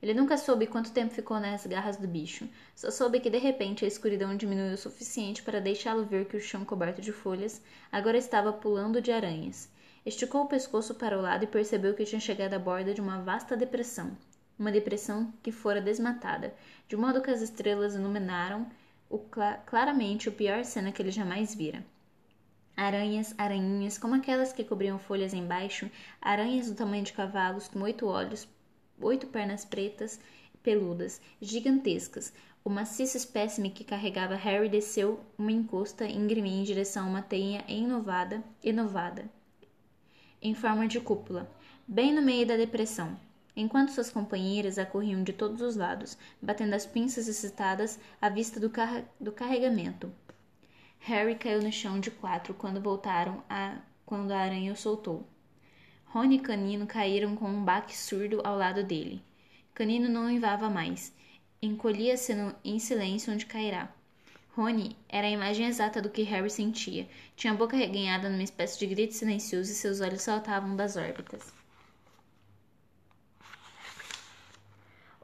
Ele 0.00 0.14
nunca 0.14 0.36
soube 0.36 0.66
quanto 0.66 0.92
tempo 0.92 1.12
ficou 1.12 1.40
nas 1.40 1.66
garras 1.66 1.96
do 1.96 2.06
bicho. 2.06 2.48
Só 2.74 2.90
soube 2.90 3.18
que 3.18 3.28
de 3.28 3.38
repente 3.38 3.84
a 3.84 3.88
escuridão 3.88 4.36
diminuiu 4.36 4.74
o 4.74 4.78
suficiente 4.78 5.42
para 5.42 5.60
deixá-lo 5.60 6.04
ver 6.04 6.26
que 6.26 6.36
o 6.36 6.40
chão 6.40 6.64
coberto 6.64 7.00
de 7.00 7.10
folhas 7.10 7.60
agora 7.90 8.16
estava 8.16 8.52
pulando 8.52 9.02
de 9.02 9.10
aranhas. 9.10 9.68
Esticou 10.06 10.44
o 10.44 10.48
pescoço 10.48 10.94
para 10.94 11.18
o 11.18 11.20
lado 11.20 11.44
e 11.44 11.48
percebeu 11.48 11.94
que 11.94 12.04
tinha 12.04 12.20
chegado 12.20 12.54
à 12.54 12.58
borda 12.58 12.94
de 12.94 13.00
uma 13.00 13.20
vasta 13.20 13.56
depressão. 13.56 14.16
Uma 14.56 14.70
depressão 14.70 15.32
que 15.42 15.50
fora 15.50 15.80
desmatada, 15.80 16.54
de 16.88 16.96
modo 16.96 17.20
que 17.20 17.30
as 17.30 17.42
estrelas 17.42 17.94
iluminaram 17.94 18.66
o 19.10 19.18
cl 19.18 19.58
claramente 19.66 20.28
o 20.28 20.32
pior 20.32 20.64
cena 20.64 20.92
que 20.92 21.02
ele 21.02 21.10
jamais 21.10 21.54
vira. 21.54 21.84
Aranhas, 22.76 23.34
aranhinhas, 23.36 23.98
como 23.98 24.14
aquelas 24.14 24.52
que 24.52 24.62
cobriam 24.62 24.98
folhas 24.98 25.34
embaixo, 25.34 25.90
aranhas 26.22 26.68
do 26.68 26.76
tamanho 26.76 27.02
de 27.02 27.12
cavalos, 27.12 27.66
com 27.66 27.80
oito 27.80 28.06
olhos, 28.06 28.46
oito 29.00 29.26
pernas 29.26 29.64
pretas, 29.64 30.20
peludas, 30.62 31.20
gigantescas. 31.40 32.32
O 32.64 32.70
maciço 32.70 33.16
espécime 33.16 33.70
que 33.70 33.84
carregava 33.84 34.34
Harry 34.34 34.68
desceu 34.68 35.20
uma 35.38 35.52
encosta 35.52 36.06
íngreme 36.06 36.50
em 36.50 36.62
direção 36.64 37.06
a 37.06 37.08
uma 37.08 37.22
teia 37.22 37.64
enovada, 37.68 38.42
enovada, 38.62 39.24
em 40.42 40.54
forma 40.54 40.86
de 40.86 41.00
cúpula, 41.00 41.50
bem 41.86 42.12
no 42.12 42.20
meio 42.20 42.46
da 42.46 42.56
depressão. 42.56 43.18
Enquanto 43.56 43.90
suas 43.90 44.10
companheiras 44.10 44.78
a 44.78 44.86
corriam 44.86 45.24
de 45.24 45.32
todos 45.32 45.60
os 45.60 45.74
lados, 45.74 46.16
batendo 46.40 46.74
as 46.74 46.86
pinças 46.86 47.26
excitadas 47.26 47.98
à 48.20 48.28
vista 48.28 48.60
do, 48.60 48.70
car 48.70 49.04
do 49.18 49.32
carregamento. 49.32 50.12
Harry 51.00 51.34
caiu 51.34 51.62
no 51.62 51.72
chão 51.72 51.98
de 51.98 52.10
quatro 52.10 52.54
quando 52.54 52.80
voltaram 52.80 53.42
a 53.48 53.78
quando 54.04 54.30
a 54.30 54.38
aranha 54.38 54.72
o 54.72 54.76
soltou. 54.76 55.26
Rony 56.10 56.36
e 56.36 56.40
Canino 56.40 56.86
caíram 56.86 57.36
com 57.36 57.46
um 57.46 57.62
baque 57.62 57.94
surdo 57.94 58.40
ao 58.42 58.56
lado 58.56 58.82
dele. 58.82 59.22
Canino 59.74 60.08
não 60.08 60.24
uivava 60.24 60.70
mais. 60.70 61.14
Encolhia-se 61.60 62.32
em 62.64 62.78
silêncio 62.78 63.32
onde 63.32 63.44
cairá. 63.44 63.90
Rony 64.56 64.96
era 65.06 65.26
a 65.26 65.30
imagem 65.30 65.66
exata 65.66 66.00
do 66.00 66.08
que 66.08 66.22
Harry 66.22 66.48
sentia. 66.48 67.06
Tinha 67.36 67.52
a 67.52 67.56
boca 67.56 67.76
reganhada 67.76 68.30
numa 68.30 68.42
espécie 68.42 68.78
de 68.78 68.86
grito 68.86 69.14
silencioso 69.14 69.70
e 69.70 69.74
seus 69.74 70.00
olhos 70.00 70.22
saltavam 70.22 70.74
das 70.74 70.96
órbitas. 70.96 71.52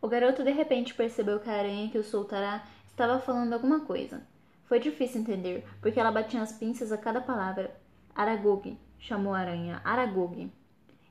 O 0.03 0.07
garoto 0.07 0.44
de 0.44 0.53
repente 0.53 0.92
percebeu 0.92 1.40
que 1.40 1.49
a 1.49 1.55
aranha 1.55 1.90
que 1.90 1.99
o 1.99 2.05
soltará 2.05 2.62
estava 2.87 3.18
falando 3.18 3.55
alguma 3.55 3.81
coisa. 3.81 4.23
Foi 4.66 4.79
difícil 4.79 5.23
entender, 5.23 5.64
porque 5.81 5.99
ela 5.99 6.12
batia 6.12 6.42
as 6.42 6.53
pinças 6.53 6.92
a 6.92 6.99
cada 6.99 7.23
palavra. 7.23 7.75
Aragog, 8.14 8.79
chamou 8.99 9.33
a 9.33 9.38
aranha. 9.38 9.81
Aragog. 9.83 10.53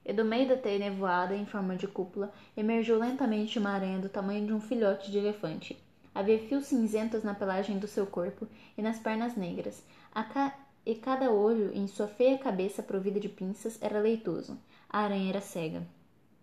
E 0.06 0.12
do 0.12 0.26
meio 0.26 0.48
da 0.48 0.58
teia 0.58 0.80
nevoada, 0.80 1.36
em 1.36 1.46
forma 1.46 1.76
de 1.76 1.88
cúpula, 1.88 2.34
emergiu 2.58 3.00
lentamente 3.00 3.58
uma 3.58 3.72
aranha 3.72 4.00
do 4.00 4.10
tamanho 4.10 4.46
de 4.46 4.54
um 4.54 4.60
filhote 4.60 5.10
de 5.10 5.18
elefante. 5.18 5.78
Havia 6.14 6.38
fios 6.40 6.66
cinzentos 6.66 7.24
na 7.24 7.34
pelagem 7.34 7.80
do 7.80 7.88
seu 7.88 8.06
corpo 8.06 8.48
e 8.78 8.82
nas 8.82 9.00
pernas 9.00 9.36
negras, 9.36 9.84
ca... 10.12 10.54
e 10.86 10.94
cada 10.94 11.32
olho 11.32 11.72
em 11.74 11.88
sua 11.88 12.08
feia 12.08 12.38
cabeça 12.38 12.84
provida 12.84 13.20
de 13.20 13.30
pinças 13.30 13.82
era 13.82 14.00
leitoso. 14.00 14.60
A 14.90 15.00
aranha 15.00 15.30
era 15.30 15.42
cega. 15.42 15.82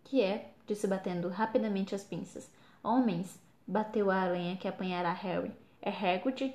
Que 0.05 0.23
é? 0.23 0.51
disse 0.67 0.87
batendo 0.87 1.29
rapidamente 1.29 1.95
as 1.95 2.03
pinças. 2.03 2.51
Homens! 2.83 3.39
bateu 3.67 4.11
a 4.11 4.17
aranha 4.17 4.57
que 4.57 4.67
apanhara 4.67 5.13
Harry. 5.13 5.53
É 5.81 5.91
Hagrid? 5.91 6.53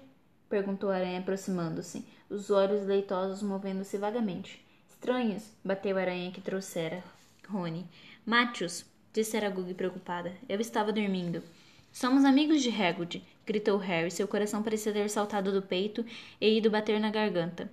perguntou 0.50 0.90
a 0.90 0.96
aranha 0.96 1.20
aproximando-se, 1.20 2.06
os 2.30 2.50
olhos 2.50 2.86
leitosos 2.86 3.42
movendo-se 3.42 3.98
vagamente. 3.98 4.65
Estranhos, 4.96 5.44
bateu 5.64 5.98
a 5.98 6.02
aranha 6.02 6.32
que 6.32 6.42
trouxera 6.42 7.04
Rony. 7.48 7.86
Matius, 8.26 8.86
disse 9.14 9.36
Aragog 9.38 9.72
preocupada. 9.74 10.34
Eu 10.48 10.60
estava 10.60 10.92
dormindo. 10.92 11.44
Somos 11.92 12.24
amigos 12.24 12.64
de 12.64 12.70
Hagrid. 12.70 13.22
gritou 13.46 13.78
Harry. 13.78 14.10
Seu 14.10 14.28
coração 14.28 14.64
parecia 14.64 14.94
ter 14.94 15.08
saltado 15.10 15.52
do 15.52 15.62
peito 15.62 16.04
e 16.40 16.58
ido 16.58 16.72
bater 16.72 17.00
na 17.00 17.12
garganta. 17.12 17.70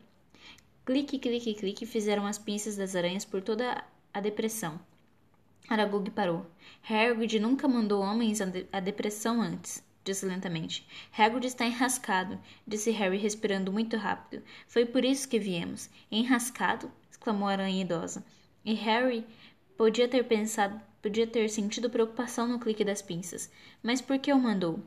Clique, 0.85 1.19
clique, 1.19 1.55
clique 1.55 1.87
fizeram 1.87 2.27
as 2.27 2.39
pinças 2.39 2.77
das 2.77 2.95
aranhas 2.95 3.25
por 3.25 3.41
toda 3.41 3.83
a 4.13 4.21
depressão. 4.21 4.79
Aragog 5.69 6.11
parou. 6.11 6.45
Hagrid 6.83 7.39
nunca 7.39 7.67
mandou 7.67 8.03
homens 8.03 8.41
à 8.73 8.81
depressão 8.81 9.41
antes 9.41 9.83
disse 10.05 10.27
lentamente. 10.27 10.85
Hagrid 11.17 11.47
está 11.47 11.65
enrascado, 11.65 12.39
disse 12.67 12.91
Harry 12.91 13.17
respirando 13.17 13.73
muito 13.73 13.97
rápido. 13.97 14.43
Foi 14.67 14.85
por 14.85 15.05
isso 15.05 15.29
que 15.29 15.39
viemos. 15.39 15.89
Enrascado? 16.11 16.91
Exclamou 17.23 17.47
a 17.47 17.53
aranha 17.53 17.81
idosa. 17.83 18.25
E 18.65 18.75
Harry 18.75 19.25
podia 19.77 20.09
ter 20.09 20.25
pensado, 20.25 20.81
podia 21.01 21.25
ter 21.25 21.49
sentido 21.49 21.89
preocupação 21.89 22.49
no 22.49 22.59
clique 22.59 22.85
das 22.85 23.01
pinças. 23.01 23.49
Mas 23.81 24.01
por 24.01 24.19
que 24.19 24.33
o 24.33 24.39
mandou? 24.39 24.81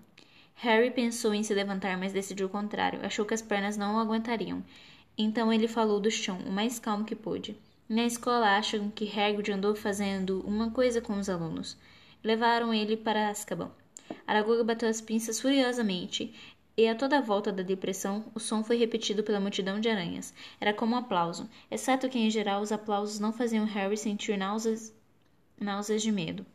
Harry 0.55 0.91
pensou 0.91 1.33
em 1.33 1.43
se 1.43 1.53
levantar, 1.53 1.97
mas 1.97 2.11
decidiu 2.11 2.47
o 2.47 2.49
contrário. 2.49 2.99
Achou 3.05 3.25
que 3.25 3.33
as 3.33 3.41
pernas 3.41 3.77
não 3.77 3.95
o 3.95 3.99
aguentariam. 3.99 4.61
Então 5.17 5.51
ele 5.51 5.67
falou 5.67 5.97
do 5.97 6.11
chão, 6.11 6.37
o 6.45 6.51
mais 6.51 6.77
calmo 6.77 7.05
que 7.05 7.15
pôde. 7.15 7.57
Na 7.87 8.03
escola 8.03 8.57
acham 8.57 8.89
que 8.89 9.09
Hagrid 9.17 9.53
andou 9.53 9.73
fazendo 9.73 10.41
uma 10.45 10.71
coisa 10.71 10.99
com 10.99 11.17
os 11.17 11.29
alunos. 11.29 11.77
Levaram 12.21 12.73
ele 12.73 12.97
para 12.97 13.29
Azkaban. 13.29 13.71
Aragog 14.27 14.63
bateu 14.63 14.89
as 14.89 15.01
pinças 15.01 15.39
furiosamente, 15.39 16.33
e 16.77 16.87
a 16.87 16.95
toda 16.95 17.17
a 17.17 17.21
volta 17.21 17.51
da 17.51 17.63
depressão 17.63 18.25
o 18.33 18.39
som 18.39 18.63
foi 18.63 18.77
repetido 18.77 19.23
pela 19.23 19.39
multidão 19.39 19.79
de 19.79 19.89
aranhas. 19.89 20.33
Era 20.59 20.73
como 20.73 20.95
um 20.95 20.99
aplauso, 20.99 21.49
exceto 21.71 22.09
que 22.09 22.19
em 22.19 22.29
geral 22.29 22.61
os 22.61 22.71
aplausos 22.71 23.19
não 23.19 23.31
faziam 23.31 23.65
Harry 23.65 23.97
sentir 23.97 24.37
náuseas, 24.37 24.93
náuseas 25.59 26.01
de 26.01 26.11
medo. 26.11 26.45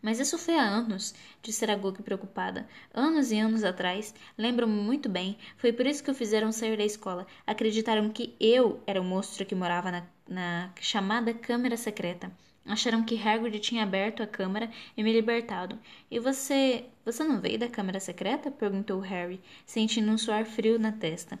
Mas 0.00 0.20
isso 0.20 0.38
foi 0.38 0.54
há 0.54 0.62
anos, 0.62 1.14
disse 1.42 1.64
Aragog 1.64 2.02
preocupada. 2.02 2.68
Anos 2.94 3.32
e 3.32 3.38
anos 3.38 3.64
atrás, 3.64 4.14
lembro-me 4.36 4.80
muito 4.80 5.08
bem, 5.08 5.36
foi 5.56 5.72
por 5.72 5.86
isso 5.86 6.04
que 6.04 6.10
o 6.10 6.14
fizeram 6.14 6.52
sair 6.52 6.76
da 6.76 6.84
escola. 6.84 7.26
Acreditaram 7.46 8.08
que 8.10 8.36
eu 8.38 8.80
era 8.86 9.00
o 9.00 9.04
monstro 9.04 9.44
que 9.44 9.56
morava 9.56 9.90
na, 9.90 10.06
na 10.28 10.70
chamada 10.80 11.34
Câmara 11.34 11.76
Secreta. 11.76 12.30
Acharam 12.68 13.02
que 13.02 13.16
Hagrid 13.18 13.58
tinha 13.60 13.82
aberto 13.82 14.22
a 14.22 14.26
câmara 14.26 14.70
e 14.94 15.02
me 15.02 15.10
libertado. 15.10 15.78
E 16.10 16.18
você. 16.18 16.84
Você 17.02 17.24
não 17.24 17.40
veio 17.40 17.58
da 17.58 17.66
câmara 17.66 17.98
secreta? 17.98 18.50
perguntou 18.50 19.00
Harry, 19.00 19.40
sentindo 19.64 20.12
um 20.12 20.18
suor 20.18 20.44
frio 20.44 20.78
na 20.78 20.92
testa. 20.92 21.38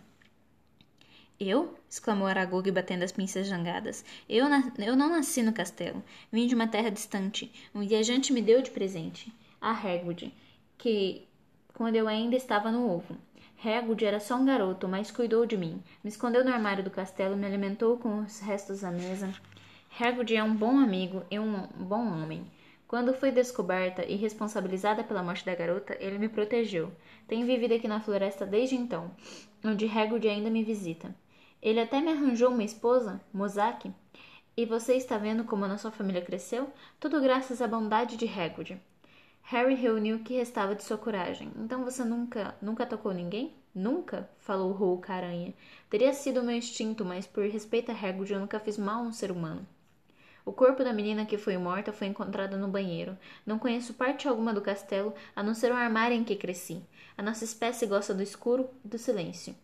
Eu? 1.38 1.76
exclamou 1.88 2.26
Aragog 2.26 2.70
batendo 2.70 3.02
as 3.02 3.12
pinças 3.12 3.46
jangadas. 3.46 4.02
Eu, 4.26 4.48
na... 4.48 4.72
eu 4.78 4.96
não 4.96 5.10
nasci 5.10 5.42
no 5.42 5.52
castelo. 5.52 6.02
Vim 6.32 6.46
de 6.46 6.54
uma 6.54 6.66
terra 6.66 6.90
distante. 6.90 7.52
Um 7.74 7.86
viajante 7.86 8.32
me 8.32 8.40
deu 8.40 8.62
de 8.62 8.70
presente. 8.70 9.30
A 9.60 9.72
Hagrid, 9.72 10.32
que. 10.78 11.28
quando 11.74 11.96
eu 11.96 12.08
ainda 12.08 12.36
estava 12.36 12.72
no 12.72 12.90
ovo. 12.90 13.18
Hagrid 13.62 14.02
era 14.02 14.18
só 14.18 14.36
um 14.36 14.46
garoto, 14.46 14.88
mas 14.88 15.10
cuidou 15.10 15.44
de 15.44 15.58
mim. 15.58 15.82
Me 16.02 16.08
escondeu 16.08 16.42
no 16.42 16.50
armário 16.50 16.82
do 16.82 16.90
castelo, 16.90 17.36
me 17.36 17.44
alimentou 17.44 17.98
com 17.98 18.20
os 18.20 18.40
restos 18.40 18.80
da 18.80 18.90
mesa. 18.90 19.30
Hagrid 20.00 20.36
é 20.36 20.42
um 20.42 20.54
bom 20.54 20.78
amigo 20.78 21.24
e 21.30 21.38
um 21.38 21.66
bom 21.76 22.06
homem. 22.06 22.50
Quando 22.86 23.12
fui 23.12 23.30
descoberta 23.30 24.04
e 24.04 24.16
responsabilizada 24.16 25.04
pela 25.04 25.22
morte 25.22 25.44
da 25.44 25.54
garota, 25.54 25.96
ele 26.00 26.18
me 26.18 26.28
protegeu. 26.28 26.90
Tenho 27.26 27.46
vivido 27.46 27.74
aqui 27.74 27.86
na 27.86 28.00
floresta 28.00 28.46
desde 28.46 28.76
então, 28.76 29.10
onde 29.64 29.86
Hagrid 29.86 30.26
ainda 30.28 30.48
me 30.48 30.62
visita. 30.62 31.14
Ele 31.60 31.80
até 31.80 32.00
me 32.00 32.10
arranjou 32.10 32.50
uma 32.50 32.64
esposa, 32.64 33.20
Mozak. 33.32 33.92
E 34.56 34.64
você 34.64 34.94
está 34.94 35.18
vendo 35.18 35.44
como 35.44 35.64
a 35.64 35.68
nossa 35.68 35.90
família 35.90 36.22
cresceu? 36.22 36.72
Tudo 36.98 37.20
graças 37.20 37.60
à 37.60 37.68
bondade 37.68 38.16
de 38.16 38.26
Hagrid. 38.26 38.80
Harry 39.42 39.74
reuniu 39.74 40.16
o 40.16 40.20
que 40.20 40.34
restava 40.34 40.74
de 40.74 40.84
sua 40.84 40.98
coragem. 40.98 41.50
Então 41.56 41.84
você 41.84 42.04
nunca, 42.04 42.54
nunca 42.60 42.86
tocou 42.86 43.12
ninguém? 43.12 43.54
Nunca? 43.74 44.28
Falou 44.38 44.72
Hulk 44.72 45.10
Aranha. 45.10 45.54
Teria 45.90 46.12
sido 46.12 46.42
meu 46.42 46.56
instinto, 46.56 47.04
mas 47.04 47.26
por 47.26 47.44
respeito 47.44 47.90
a 47.90 47.94
Hagrid 47.94 48.32
eu 48.32 48.40
nunca 48.40 48.60
fiz 48.60 48.78
mal 48.78 49.04
a 49.04 49.06
um 49.06 49.12
ser 49.12 49.30
humano. 49.30 49.66
O 50.48 50.52
corpo 50.54 50.82
da 50.82 50.94
menina 50.94 51.26
que 51.26 51.36
foi 51.36 51.58
morta 51.58 51.92
foi 51.92 52.06
encontrado 52.06 52.56
no 52.56 52.68
banheiro. 52.68 53.18
Não 53.44 53.58
conheço 53.58 53.92
parte 53.92 54.26
alguma 54.26 54.50
do 54.50 54.62
castelo, 54.62 55.14
a 55.36 55.42
não 55.42 55.52
ser 55.54 55.70
o 55.70 55.74
armário 55.74 56.16
em 56.16 56.24
que 56.24 56.34
cresci. 56.34 56.82
A 57.18 57.22
nossa 57.22 57.44
espécie 57.44 57.84
gosta 57.84 58.14
do 58.14 58.22
escuro 58.22 58.66
e 58.82 58.88
do 58.88 58.96
silêncio. 58.96 59.54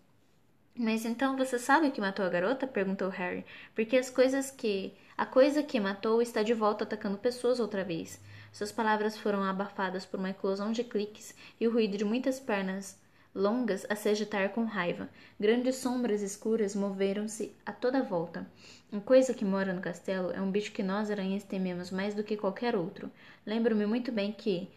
Mas 0.76 1.06
então 1.06 1.38
você 1.38 1.58
sabe 1.58 1.88
o 1.88 1.90
que 1.90 2.02
matou 2.02 2.22
a 2.22 2.28
garota? 2.28 2.66
perguntou 2.66 3.08
Harry. 3.08 3.46
Porque 3.74 3.96
as 3.96 4.10
coisas 4.10 4.50
que. 4.50 4.92
A 5.16 5.24
coisa 5.24 5.62
que 5.62 5.80
matou 5.80 6.20
está 6.20 6.42
de 6.42 6.52
volta 6.52 6.84
atacando 6.84 7.16
pessoas 7.16 7.60
outra 7.60 7.82
vez. 7.82 8.20
Suas 8.52 8.70
palavras 8.70 9.16
foram 9.16 9.42
abafadas 9.42 10.04
por 10.04 10.20
uma 10.20 10.28
eclosão 10.28 10.70
de 10.70 10.84
cliques 10.84 11.34
e 11.58 11.66
o 11.66 11.72
ruído 11.72 11.96
de 11.96 12.04
muitas 12.04 12.38
pernas 12.38 13.00
longas 13.34 13.84
a 13.88 13.96
se 13.96 14.08
agitar 14.08 14.50
com 14.50 14.64
raiva. 14.64 15.08
Grandes 15.40 15.76
sombras 15.76 16.22
escuras 16.22 16.74
moveram-se 16.74 17.52
a 17.66 17.72
toda 17.72 18.02
volta. 18.02 18.46
Uma 18.92 19.00
coisa 19.00 19.34
que 19.34 19.44
mora 19.44 19.72
no 19.72 19.80
castelo 19.80 20.30
é 20.30 20.40
um 20.40 20.50
bicho 20.50 20.72
que 20.72 20.82
nós 20.82 21.10
aranhas 21.10 21.42
tememos 21.42 21.90
mais 21.90 22.14
do 22.14 22.22
que 22.22 22.36
qualquer 22.36 22.76
outro. 22.76 23.10
Lembro-me 23.44 23.86
muito 23.86 24.12
bem 24.12 24.30
que, 24.30 24.68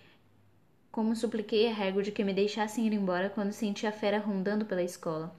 como 0.91 1.15
supliquei 1.15 1.67
a 1.67 1.71
Hagrid 1.71 2.11
que 2.11 2.23
me 2.23 2.33
deixassem 2.33 2.87
ir 2.87 2.93
embora 2.93 3.29
quando 3.29 3.51
senti 3.51 3.85
a 3.85 3.91
fera 3.91 4.17
rondando 4.17 4.65
pela 4.65 4.81
escola. 4.81 5.35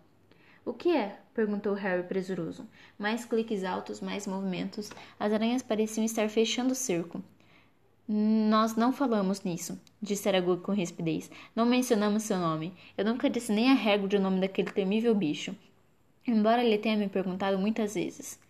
O 0.64 0.72
que 0.72 0.94
é? 0.94 1.18
perguntou 1.34 1.72
Harry 1.74 2.02
presuroso. 2.02 2.68
Mais 2.98 3.24
cliques 3.24 3.64
altos, 3.64 4.00
mais 4.00 4.26
movimentos. 4.26 4.90
As 5.18 5.32
aranhas 5.32 5.62
pareciam 5.62 6.04
estar 6.04 6.28
fechando 6.28 6.72
o 6.72 6.76
cerco. 6.76 7.22
Nós 8.10 8.74
não 8.74 8.90
falamos 8.90 9.42
nisso, 9.42 9.78
disse 10.00 10.26
Aragog 10.26 10.62
com 10.62 10.72
rispidez. 10.72 11.30
Não 11.54 11.66
mencionamos 11.66 12.22
seu 12.22 12.38
nome. 12.38 12.72
Eu 12.96 13.04
nunca 13.04 13.28
disse 13.28 13.52
nem 13.52 13.70
a 13.70 13.74
Hagrid 13.74 14.16
o 14.16 14.20
nome 14.20 14.40
daquele 14.40 14.70
temível 14.70 15.14
bicho. 15.14 15.54
Embora 16.26 16.64
ele 16.64 16.78
tenha 16.78 16.96
me 16.96 17.06
perguntado 17.06 17.58
muitas 17.58 17.94
vezes. 17.94 18.40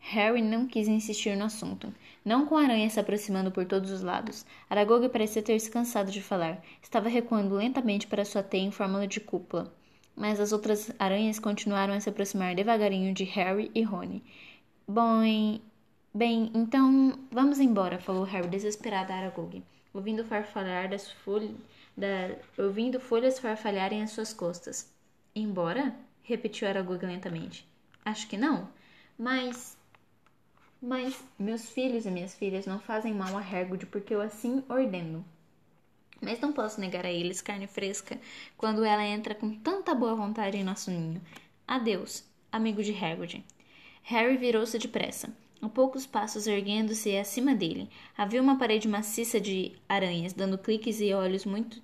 Harry 0.00 0.40
não 0.40 0.66
quis 0.66 0.88
insistir 0.88 1.36
no 1.36 1.44
assunto. 1.44 1.92
Não 2.24 2.46
com 2.46 2.56
a 2.56 2.62
aranha 2.62 2.88
se 2.88 2.98
aproximando 2.98 3.50
por 3.50 3.66
todos 3.66 3.90
os 3.90 4.02
lados. 4.02 4.46
Aragog 4.70 5.06
parecia 5.10 5.42
ter 5.42 5.60
se 5.60 5.70
cansado 5.70 6.10
de 6.10 6.22
falar. 6.22 6.62
Estava 6.82 7.10
recuando 7.10 7.56
lentamente 7.56 8.06
para 8.06 8.24
sua 8.24 8.42
teia 8.42 8.62
em 8.62 8.70
forma 8.70 9.06
de 9.06 9.20
cúpula. 9.20 9.70
Mas 10.16 10.40
as 10.40 10.50
outras 10.50 10.90
aranhas 10.98 11.38
continuaram 11.38 11.92
a 11.92 12.00
se 12.00 12.08
aproximar 12.08 12.54
devagarinho 12.54 13.12
de 13.12 13.24
Harry 13.24 13.70
e 13.74 13.82
Rony. 13.82 14.22
Bom, 14.88 15.22
Bem, 16.16 16.48
então 16.54 17.18
vamos 17.28 17.58
embora, 17.58 17.98
falou 17.98 18.22
Harry 18.22 18.46
desesperado 18.46 19.12
a 19.12 19.16
Aragog, 19.16 19.60
ouvindo 19.92 20.24
farfalhar 20.24 20.88
das 20.88 21.10
folhas, 21.10 21.50
da, 21.96 22.36
ouvindo 22.56 23.00
folhas 23.00 23.40
farfalharem 23.40 24.00
às 24.00 24.12
suas 24.12 24.32
costas. 24.32 24.94
Embora? 25.34 25.92
repetiu 26.22 26.68
Aragog 26.68 27.04
lentamente. 27.04 27.66
Acho 28.04 28.28
que 28.28 28.36
não, 28.36 28.68
mas 29.18 29.76
mas 30.80 31.20
meus 31.36 31.68
filhos 31.70 32.06
e 32.06 32.10
minhas 32.12 32.32
filhas 32.32 32.64
não 32.64 32.78
fazem 32.78 33.12
mal 33.12 33.36
a 33.36 33.40
Hagrid 33.40 33.86
porque 33.86 34.14
eu 34.14 34.20
assim 34.20 34.62
ordeno. 34.68 35.24
Mas 36.20 36.38
não 36.38 36.52
posso 36.52 36.80
negar 36.80 37.04
a 37.04 37.10
eles 37.10 37.42
carne 37.42 37.66
fresca 37.66 38.20
quando 38.56 38.84
ela 38.84 39.04
entra 39.04 39.34
com 39.34 39.52
tanta 39.52 39.92
boa 39.96 40.14
vontade 40.14 40.56
em 40.56 40.62
nosso 40.62 40.92
ninho. 40.92 41.20
Adeus, 41.66 42.22
amigo 42.52 42.84
de 42.84 42.92
Hagrid. 42.92 43.44
Harry 44.04 44.36
virou-se 44.36 44.78
depressa 44.78 45.34
a 45.66 45.68
poucos 45.68 46.06
passos 46.06 46.46
erguendo-se 46.46 47.16
acima 47.16 47.54
dele. 47.54 47.88
Havia 48.16 48.42
uma 48.42 48.58
parede 48.58 48.88
maciça 48.88 49.40
de 49.40 49.72
aranhas, 49.88 50.32
dando 50.32 50.58
cliques 50.58 51.00
e 51.00 51.12
olhos 51.12 51.44
muito 51.44 51.80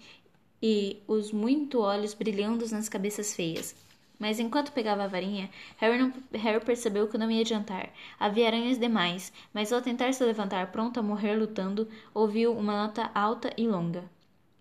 e 0.63 0.99
os 1.09 1.33
muito 1.33 1.81
olhos 1.81 2.15
brilhando 2.15 2.69
nas 2.69 2.89
cabeças 2.89 3.35
feias. 3.35 3.75
Mas 4.19 4.39
enquanto 4.39 4.73
pegava 4.73 5.05
a 5.05 5.09
varinha, 5.09 5.49
Harry, 5.79 5.97
não, 5.99 6.13
Harry 6.35 6.63
percebeu 6.63 7.09
que 7.09 7.17
não 7.17 7.31
ia 7.31 7.41
adiantar. 7.41 7.91
Havia 8.19 8.49
aranhas 8.49 8.79
demais, 8.79 9.33
mas 9.53 9.73
ao 9.73 9.81
tentar 9.81 10.13
se 10.13 10.23
levantar 10.23 10.71
pronto 10.71 11.01
a 11.01 11.03
morrer 11.03 11.37
lutando, 11.37 11.89
ouviu 12.13 12.53
uma 12.53 12.87
nota 12.87 13.11
alta 13.15 13.51
e 13.57 13.67
longa. 13.67 14.05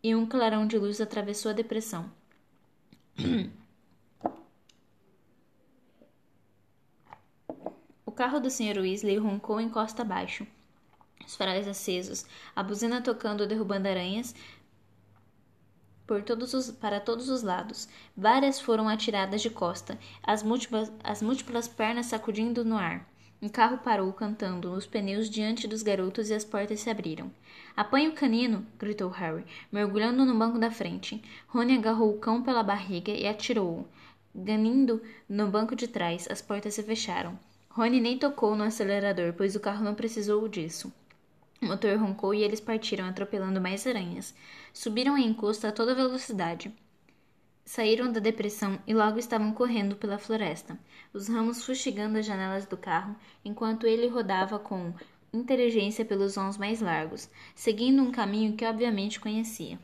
E 0.02 0.16
um 0.16 0.26
clarão 0.26 0.66
de 0.66 0.78
luz 0.78 1.02
atravessou 1.02 1.52
a 1.52 1.54
depressão. 1.54 2.10
carro 8.20 8.42
do 8.42 8.50
Sr. 8.50 8.78
Weasley 8.80 9.18
roncou 9.18 9.62
em 9.62 9.70
costa 9.70 10.02
abaixo. 10.02 10.46
Os 11.26 11.38
faróis 11.38 11.66
acesos, 11.66 12.26
a 12.54 12.62
buzina 12.62 13.02
tocando 13.02 13.48
derrubando 13.48 13.88
aranhas 13.88 14.36
por 16.06 16.22
todos 16.22 16.54
os, 16.54 16.70
para 16.70 17.00
todos 17.00 17.30
os 17.30 17.44
lados. 17.44 17.88
Várias 18.18 18.60
foram 18.60 18.90
atiradas 18.90 19.42
de 19.42 19.50
costa, 19.50 19.98
as 20.22 20.44
múltiplas, 20.44 20.92
as 21.02 21.22
múltiplas 21.22 21.70
pernas 21.70 22.08
sacudindo 22.08 22.66
no 22.66 22.76
ar. 22.76 23.08
Um 23.42 23.48
carro 23.48 23.78
parou 23.78 24.12
cantando 24.12 24.70
nos 24.70 24.86
pneus 24.86 25.30
diante 25.30 25.66
dos 25.66 25.82
garotos 25.82 26.30
e 26.30 26.34
as 26.34 26.44
portas 26.44 26.82
se 26.82 26.90
abriram. 26.90 27.32
Apanhe 27.74 28.10
o 28.10 28.14
canino! 28.14 28.68
gritou 28.78 29.10
Harry, 29.12 29.46
mergulhando 29.72 30.26
no 30.26 30.38
banco 30.38 30.60
da 30.60 30.70
frente. 30.70 31.24
Rony 31.48 31.78
agarrou 31.78 32.14
o 32.14 32.20
cão 32.20 32.44
pela 32.44 32.64
barriga 32.64 33.14
e 33.14 33.26
atirou-o. 33.26 33.88
Ganindo 34.36 35.02
no 35.30 35.48
banco 35.48 35.74
de 35.74 35.88
trás, 35.88 36.28
as 36.30 36.42
portas 36.42 36.74
se 36.74 36.84
fecharam. 36.84 37.40
Rony 37.80 38.02
nem 38.02 38.18
tocou 38.18 38.58
no 38.58 38.66
acelerador, 38.66 39.32
pois 39.32 39.56
o 39.56 39.60
carro 39.62 39.86
não 39.86 39.96
precisou 39.96 40.46
disso. 40.50 40.92
O 41.62 41.66
motor 41.66 41.98
roncou 41.98 42.34
e 42.34 42.44
eles 42.44 42.60
partiram 42.60 43.06
atropelando 43.06 43.62
mais 43.62 43.88
aranhas. 43.88 44.36
Subiram 44.74 45.18
em 45.18 45.28
encosto 45.28 45.66
a 45.66 45.72
toda 45.72 45.96
velocidade. 45.96 46.74
Saíram 47.64 48.12
da 48.12 48.20
depressão 48.20 48.78
e 48.86 48.94
logo 48.94 49.18
estavam 49.18 49.54
correndo 49.54 49.96
pela 49.96 50.18
floresta, 50.18 50.78
os 51.14 51.30
ramos 51.30 51.64
fustigando 51.64 52.18
as 52.18 52.26
janelas 52.26 52.66
do 52.66 52.76
carro, 52.76 53.16
enquanto 53.46 53.88
ele 53.88 54.08
rodava 54.08 54.60
com 54.60 54.94
inteligência 55.32 56.04
pelos 56.04 56.36
vãos 56.36 56.58
mais 56.58 56.82
largos, 56.82 57.30
seguindo 57.56 58.04
um 58.04 58.12
caminho 58.12 58.58
que 58.58 58.66
obviamente 58.66 59.22
conhecia. 59.22 59.80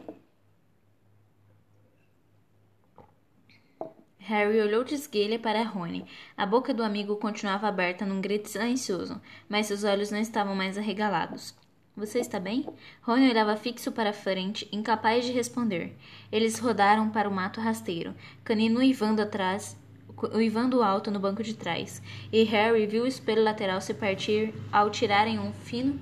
Harry 4.27 4.59
olhou 4.59 4.83
de 4.83 4.95
esguelha 4.95 5.37
para 5.37 5.61
Rony. 5.61 6.03
A 6.35 6.47
boca 6.47 6.73
do 6.73 6.83
amigo 6.83 7.15
continuava 7.17 7.67
aberta 7.67 8.07
num 8.07 8.19
grito 8.19 8.49
silencioso, 8.49 9.21
mas 9.47 9.67
seus 9.67 9.83
olhos 9.83 10.09
não 10.09 10.19
estavam 10.19 10.55
mais 10.55 10.79
arregalados. 10.79 11.53
Você 11.95 12.17
está 12.19 12.39
bem? 12.39 12.65
Rony 13.03 13.29
olhava 13.29 13.55
fixo 13.55 13.91
para 13.91 14.09
a 14.09 14.13
frente, 14.13 14.67
incapaz 14.71 15.25
de 15.25 15.31
responder. 15.31 15.95
Eles 16.31 16.57
rodaram 16.57 17.11
para 17.11 17.29
o 17.29 17.31
mato 17.31 17.61
rasteiro, 17.61 18.15
Canino 18.43 18.79
uivando 18.79 19.21
atrás, 19.21 19.77
uivando 20.33 20.81
alto 20.81 21.11
no 21.11 21.19
banco 21.19 21.43
de 21.43 21.53
trás, 21.53 22.01
e 22.33 22.41
Harry 22.45 22.87
viu 22.87 23.03
o 23.03 23.07
espelho 23.07 23.43
lateral 23.43 23.79
se 23.79 23.93
partir 23.93 24.55
ao 24.71 24.89
tirarem 24.89 25.37
um 25.37 25.53
fino, 25.53 25.99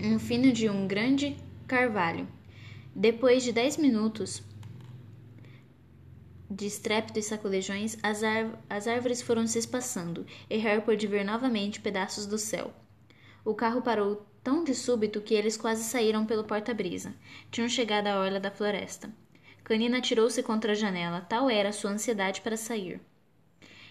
um 0.00 0.20
fino 0.20 0.52
de 0.52 0.70
um 0.70 0.86
grande 0.86 1.36
carvalho. 1.66 2.28
Depois 2.94 3.42
de 3.42 3.50
dez 3.50 3.76
minutos, 3.76 4.44
de 6.54 6.66
estrépito 6.66 7.18
e 7.18 7.22
sacolejões, 7.22 7.96
as, 8.02 8.22
as 8.70 8.86
árvores 8.86 9.20
foram 9.20 9.46
se 9.46 9.58
espaçando, 9.58 10.24
e 10.48 10.56
Harry 10.56 10.82
pôde 10.82 11.06
ver 11.06 11.24
novamente 11.24 11.80
pedaços 11.80 12.26
do 12.26 12.38
céu. 12.38 12.72
O 13.44 13.54
carro 13.54 13.82
parou 13.82 14.24
tão 14.42 14.62
de 14.62 14.74
súbito 14.74 15.20
que 15.20 15.34
eles 15.34 15.56
quase 15.56 15.82
saíram 15.84 16.24
pelo 16.24 16.44
porta-brisa. 16.44 17.14
Tinham 17.50 17.68
chegado 17.68 18.06
à 18.06 18.18
orla 18.18 18.38
da 18.38 18.50
floresta. 18.50 19.10
Canina 19.64 19.98
atirou-se 19.98 20.42
contra 20.42 20.72
a 20.72 20.74
janela, 20.74 21.20
tal 21.22 21.50
era 21.50 21.72
sua 21.72 21.90
ansiedade 21.90 22.40
para 22.40 22.56
sair 22.56 23.00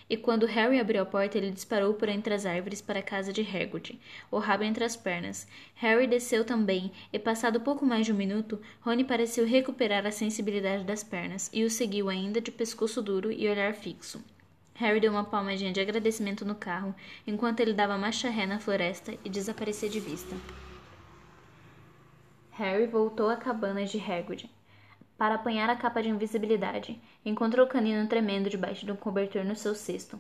e 0.10 0.18
quando 0.18 0.46
Harry 0.46 0.80
abriu 0.80 1.02
a 1.02 1.06
porta, 1.06 1.38
ele 1.38 1.52
disparou 1.52 1.94
por 1.94 2.10
entre 2.10 2.34
as 2.34 2.46
árvores 2.46 2.82
para 2.82 3.00
a 3.00 3.04
casa 3.04 3.32
de 3.32 3.42
Hagrid, 3.42 4.00
o 4.30 4.40
rabo 4.40 4.64
entre 4.64 4.84
as 4.84 4.96
pernas. 4.96 5.48
Harry 5.76 6.08
desceu 6.08 6.44
também, 6.44 6.92
e 7.12 7.20
passado 7.20 7.62
pouco 7.62 7.86
mais 7.86 8.06
de 8.06 8.12
um 8.12 8.16
minuto, 8.16 8.60
Rony 8.82 9.04
pareceu 9.04 9.46
recuperar 9.46 10.06
a 10.06 10.12
sensibilidade 10.12 10.84
das 10.84 11.04
pernas, 11.04 11.50
e 11.54 11.64
o 11.64 11.70
seguiu 11.70 12.10
ainda 12.10 12.42
de 12.42 12.52
pescoço 12.52 13.02
duro 13.02 13.32
e 13.32 13.48
olhar 13.48 13.74
fixo. 13.74 14.24
Harry 14.76 15.00
deu 15.00 15.12
uma 15.12 15.24
palmadinha 15.24 15.72
de 15.72 15.80
agradecimento 15.80 16.44
no 16.44 16.56
carro, 16.56 16.96
enquanto 17.28 17.60
ele 17.60 17.74
dava 17.74 17.98
marcha 17.98 18.30
ré 18.30 18.46
na 18.46 18.60
floresta 18.60 19.14
e 19.24 19.30
desaparecia 19.30 19.88
de 19.88 20.00
vista. 20.00 20.36
Harry 22.52 22.86
voltou 22.86 23.30
à 23.30 23.36
cabana 23.36 23.86
de 23.86 24.00
Hagrid 24.00 24.50
para 25.24 25.36
apanhar 25.36 25.70
a 25.70 25.76
capa 25.78 26.04
de 26.04 26.10
invisibilidade. 26.10 27.02
Encontrou 27.24 27.66
o 27.66 27.70
canino 27.70 28.06
tremendo 28.10 28.50
debaixo 28.50 28.86
de 28.86 28.92
um 28.92 28.96
cobertor 28.98 29.46
no 29.46 29.56
seu 29.56 29.74
cesto. 29.74 30.20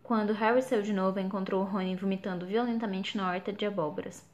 Quando 0.00 0.32
Harry 0.32 0.62
saiu 0.62 0.80
de 0.80 0.92
novo, 0.92 1.18
encontrou 1.18 1.64
Rony 1.64 1.96
vomitando 1.96 2.46
violentamente 2.46 3.16
na 3.16 3.28
horta 3.28 3.52
de 3.52 3.66
abóboras. 3.66 4.24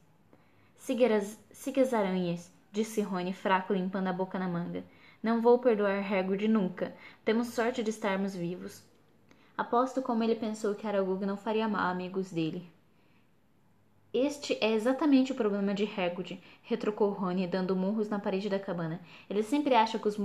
Siga 0.77 1.17
as, 1.17 1.43
siga 1.51 1.81
as 1.81 1.95
aranhas, 1.95 2.53
disse 2.71 3.01
Rony, 3.01 3.33
fraco, 3.33 3.73
limpando 3.73 4.09
a 4.09 4.13
boca 4.13 4.39
na 4.39 4.47
manga. 4.47 4.85
Não 5.23 5.41
vou 5.41 5.59
perdoar 5.59 6.13
Hagrid 6.13 6.47
nunca. 6.49 6.95
Temos 7.25 7.55
sorte 7.55 7.83
de 7.83 7.89
estarmos 7.89 8.37
vivos. 8.37 8.85
Aposto 9.57 10.03
como 10.03 10.23
ele 10.23 10.35
pensou 10.35 10.75
que 10.75 10.87
Aragog 10.87 11.25
não 11.25 11.39
faria 11.39 11.67
mal 11.67 11.87
a 11.87 11.91
amigos 11.93 12.31
dele. 12.31 12.71
Este 14.13 14.59
é 14.61 14.73
exatamente 14.73 15.31
o 15.31 15.37
problema 15.37 15.73
de 15.73 15.85
Hagrid, 15.85 16.43
retrucou 16.63 17.11
Rony, 17.11 17.47
dando 17.47 17.77
murros 17.77 18.09
na 18.09 18.19
parede 18.19 18.49
da 18.49 18.59
cabana. 18.59 19.01
Ele 19.29 19.41
sempre 19.41 19.73
acha 19.73 20.01
que 20.01 20.09
os, 20.09 20.17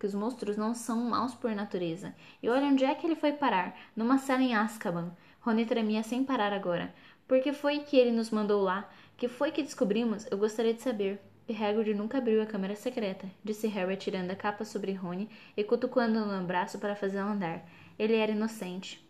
que 0.00 0.06
os 0.06 0.14
monstros 0.14 0.56
não 0.56 0.74
são 0.74 1.04
maus 1.04 1.34
por 1.34 1.54
natureza. 1.54 2.14
E 2.42 2.48
olha 2.48 2.66
onde 2.66 2.86
é 2.86 2.94
que 2.94 3.06
ele 3.06 3.14
foi 3.14 3.32
parar, 3.32 3.78
numa 3.94 4.16
cela 4.16 4.40
em 4.40 4.54
Azkaban. 4.54 5.14
Rony 5.40 5.66
tremia 5.66 6.02
sem 6.02 6.24
parar 6.24 6.54
agora. 6.54 6.94
Por 7.28 7.38
que 7.42 7.52
foi 7.52 7.80
que 7.80 7.98
ele 7.98 8.12
nos 8.12 8.30
mandou 8.30 8.62
lá? 8.62 8.88
Que 9.14 9.28
foi 9.28 9.52
que 9.52 9.62
descobrimos? 9.62 10.26
Eu 10.30 10.38
gostaria 10.38 10.72
de 10.72 10.80
saber. 10.80 11.20
E 11.46 11.54
Hagrid 11.54 11.92
nunca 11.92 12.16
abriu 12.16 12.40
a 12.40 12.46
câmara 12.46 12.74
secreta, 12.74 13.30
disse 13.44 13.66
Harry 13.66 13.98
tirando 13.98 14.30
a 14.30 14.34
capa 14.34 14.64
sobre 14.64 14.92
Rony 14.94 15.28
e 15.54 15.62
cutucando 15.62 16.24
no 16.24 16.46
braço 16.46 16.78
para 16.78 16.96
fazê-lo 16.96 17.28
andar. 17.28 17.68
Ele 17.98 18.16
era 18.16 18.32
inocente. 18.32 19.03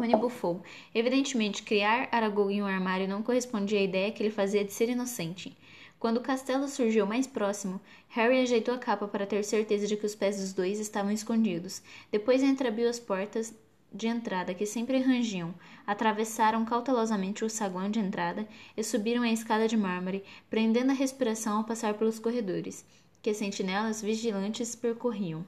Rony 0.00 0.16
bufou. 0.16 0.62
Evidentemente, 0.94 1.62
criar 1.62 2.08
Aragog 2.10 2.50
em 2.50 2.62
um 2.62 2.66
armário 2.66 3.06
não 3.06 3.22
correspondia 3.22 3.78
à 3.78 3.82
ideia 3.82 4.10
que 4.10 4.22
ele 4.22 4.30
fazia 4.30 4.64
de 4.64 4.72
ser 4.72 4.88
inocente. 4.88 5.54
Quando 5.98 6.16
o 6.16 6.22
castelo 6.22 6.66
surgiu 6.66 7.06
mais 7.06 7.26
próximo, 7.26 7.78
Harry 8.08 8.40
ajeitou 8.40 8.74
a 8.74 8.78
capa 8.78 9.06
para 9.06 9.26
ter 9.26 9.44
certeza 9.44 9.86
de 9.86 9.98
que 9.98 10.06
os 10.06 10.14
pés 10.14 10.40
dos 10.40 10.54
dois 10.54 10.80
estavam 10.80 11.12
escondidos. 11.12 11.82
Depois 12.10 12.42
entreabriu 12.42 12.88
as 12.88 12.98
portas 12.98 13.54
de 13.92 14.08
entrada 14.08 14.54
que 14.54 14.64
sempre 14.64 14.98
rangiam, 15.00 15.54
atravessaram 15.86 16.64
cautelosamente 16.64 17.44
o 17.44 17.50
saguão 17.50 17.90
de 17.90 17.98
entrada 17.98 18.48
e 18.74 18.82
subiram 18.82 19.22
a 19.22 19.30
escada 19.30 19.68
de 19.68 19.76
mármore, 19.76 20.24
prendendo 20.48 20.92
a 20.92 20.94
respiração 20.94 21.58
ao 21.58 21.64
passar 21.64 21.92
pelos 21.94 22.18
corredores, 22.18 22.86
que 23.20 23.34
sentinelas 23.34 24.00
vigilantes 24.00 24.74
percorriam. 24.74 25.44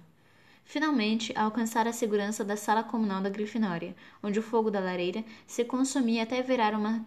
Finalmente, 0.72 1.34
alcançaram 1.36 1.90
a 1.90 1.92
segurança 1.92 2.42
da 2.42 2.56
sala 2.56 2.82
comunal 2.82 3.20
da 3.20 3.28
Grifinória, 3.28 3.94
onde 4.22 4.38
o 4.38 4.42
fogo 4.42 4.70
da 4.70 4.80
lareira 4.80 5.22
se 5.46 5.66
consumia 5.66 6.22
até 6.22 6.40
virar 6.40 6.72
uma, 6.74 7.06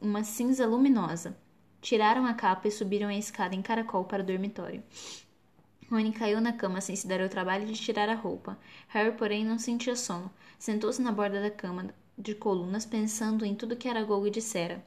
uma 0.00 0.22
cinza 0.22 0.64
luminosa. 0.68 1.36
Tiraram 1.80 2.24
a 2.24 2.32
capa 2.32 2.68
e 2.68 2.70
subiram 2.70 3.08
a 3.08 3.14
escada 3.16 3.56
em 3.56 3.60
caracol 3.60 4.04
para 4.04 4.22
o 4.22 4.26
dormitório. 4.26 4.84
Rony 5.90 6.12
caiu 6.12 6.40
na 6.40 6.52
cama 6.52 6.80
sem 6.80 6.94
se 6.94 7.08
dar 7.08 7.20
o 7.22 7.28
trabalho 7.28 7.66
de 7.66 7.74
tirar 7.74 8.08
a 8.08 8.14
roupa. 8.14 8.56
Harry, 8.86 9.16
porém, 9.16 9.44
não 9.44 9.58
sentia 9.58 9.96
sono. 9.96 10.30
Sentou-se 10.56 11.02
na 11.02 11.10
borda 11.10 11.40
da 11.40 11.50
cama 11.50 11.92
de 12.16 12.36
colunas, 12.36 12.86
pensando 12.86 13.44
em 13.44 13.56
tudo 13.56 13.74
que 13.74 13.88
Aragog 13.88 14.30
dissera. 14.30 14.80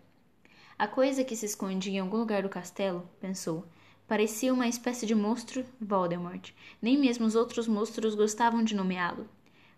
A 0.80 0.88
coisa 0.88 1.25
que 1.25 1.36
se 1.36 1.47
escondia 1.47 1.97
em 1.97 1.99
algum 1.99 2.19
lugar 2.19 2.43
do 2.43 2.49
castelo, 2.49 3.10
pensou, 3.19 3.67
Parecia 4.07 4.53
uma 4.53 4.67
espécie 4.67 5.05
de 5.05 5.15
monstro 5.15 5.65
Voldemort. 5.81 6.51
Nem 6.79 6.97
mesmo 6.97 7.25
os 7.25 7.33
outros 7.33 7.67
monstros 7.67 8.13
gostavam 8.13 8.63
de 8.63 8.75
nomeá-lo. 8.75 9.27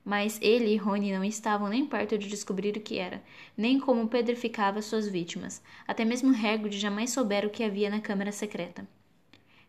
Mas 0.04 0.38
ele 0.42 0.74
e 0.74 0.78
Rony 0.78 1.14
não 1.14 1.24
estavam 1.24 1.70
nem 1.70 1.86
perto 1.86 2.18
de 2.18 2.28
descobrir 2.28 2.76
o 2.76 2.82
que 2.82 2.98
era, 2.98 3.24
nem 3.56 3.80
como 3.80 4.08
pedrificava 4.08 4.82
suas 4.82 5.08
vítimas. 5.08 5.62
Até 5.88 6.04
mesmo 6.04 6.34
Hagrid 6.36 6.78
jamais 6.78 7.10
soubera 7.12 7.48
o 7.48 7.50
que 7.50 7.64
havia 7.64 7.90
na 7.90 8.02
câmara 8.02 8.32
secreta. 8.32 8.88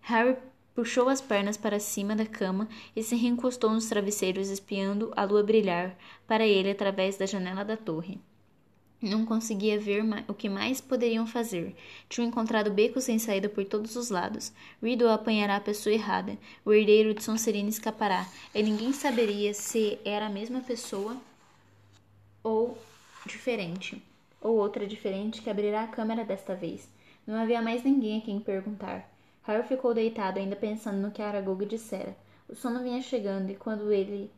Harry 0.01 0.37
puxou 0.75 1.09
as 1.09 1.21
pernas 1.21 1.57
para 1.57 1.81
cima 1.81 2.15
da 2.15 2.27
cama 2.27 2.69
e 2.95 3.03
se 3.03 3.17
reencostou 3.17 3.71
nos 3.71 3.89
travesseiros 3.89 4.49
espiando 4.49 5.13
a 5.17 5.25
lua 5.25 5.43
brilhar 5.43 5.97
para 6.27 6.47
ele 6.47 6.71
através 6.71 7.17
da 7.17 7.27
janela 7.27 7.65
da 7.65 7.77
torre. 7.77 8.21
Não 9.01 9.25
conseguia 9.25 9.79
ver 9.79 10.03
o 10.27 10.35
que 10.35 10.49
mais 10.49 10.81
poderiam 10.81 11.25
fazer. 11.25 11.77
Tinham 12.09 12.27
encontrado 12.27 12.73
becos 12.73 13.05
sem 13.05 13.17
saída 13.17 13.49
por 13.49 13.65
todos 13.65 13.95
os 13.95 14.11
lados. 14.11 14.53
Riddle 14.83 15.11
apanhará 15.11 15.57
a 15.57 15.61
pessoa 15.61 15.95
errada. 15.95 16.37
O 16.65 16.73
herdeiro 16.73 17.15
de 17.15 17.23
Sonserina 17.23 17.69
escapará. 17.69 18.27
E 18.53 18.61
ninguém 18.61 18.93
saberia 18.93 19.55
se 19.55 20.01
era 20.05 20.27
a 20.27 20.31
mesma 20.31 20.61
pessoa 20.63 21.17
ou 22.43 22.77
diferente. 23.25 24.03
Ou 24.41 24.57
outra 24.57 24.85
diferente 24.85 25.43
que 25.43 25.51
abrirá 25.51 25.85
a 25.85 25.89
câmera 25.89 26.25
desta 26.25 26.57
vez. 26.57 26.89
Não 27.25 27.37
havia 27.37 27.63
mais 27.63 27.85
ninguém 27.85 28.19
a 28.19 28.21
quem 28.21 28.41
perguntar. 28.41 29.09
Harry 29.45 29.63
ficou 29.69 29.95
deitado, 29.95 30.41
ainda 30.41 30.57
pensando 30.57 30.99
no 30.99 31.13
que 31.13 31.23
Aragog 31.23 31.65
dissera. 31.67 32.17
O 32.49 32.55
sono 32.57 32.83
vinha 32.83 33.01
chegando 33.01 33.49
e 33.51 33.55
quando 33.55 33.93
ele... 33.93 34.29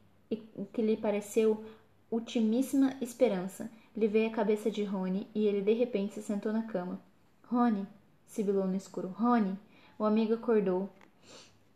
O 0.55 0.66
que 0.66 0.83
lhe 0.83 0.99
pareceu 0.99 1.64
ultimíssima 2.11 2.94
esperança 3.01 3.70
lhe 3.96 4.07
veio 4.07 4.29
a 4.29 4.33
cabeça 4.33 4.70
de 4.70 4.85
Rony 4.85 5.26
e 5.35 5.46
ele 5.46 5.61
de 5.61 5.72
repente 5.72 6.14
se 6.14 6.22
sentou 6.22 6.53
na 6.53 6.62
cama. 6.62 7.00
Rony, 7.46 7.87
sibilou 8.26 8.66
no 8.66 8.76
escuro. 8.76 9.09
Rony! 9.09 9.59
O 9.98 10.05
amigo 10.05 10.35
acordou 10.35 10.88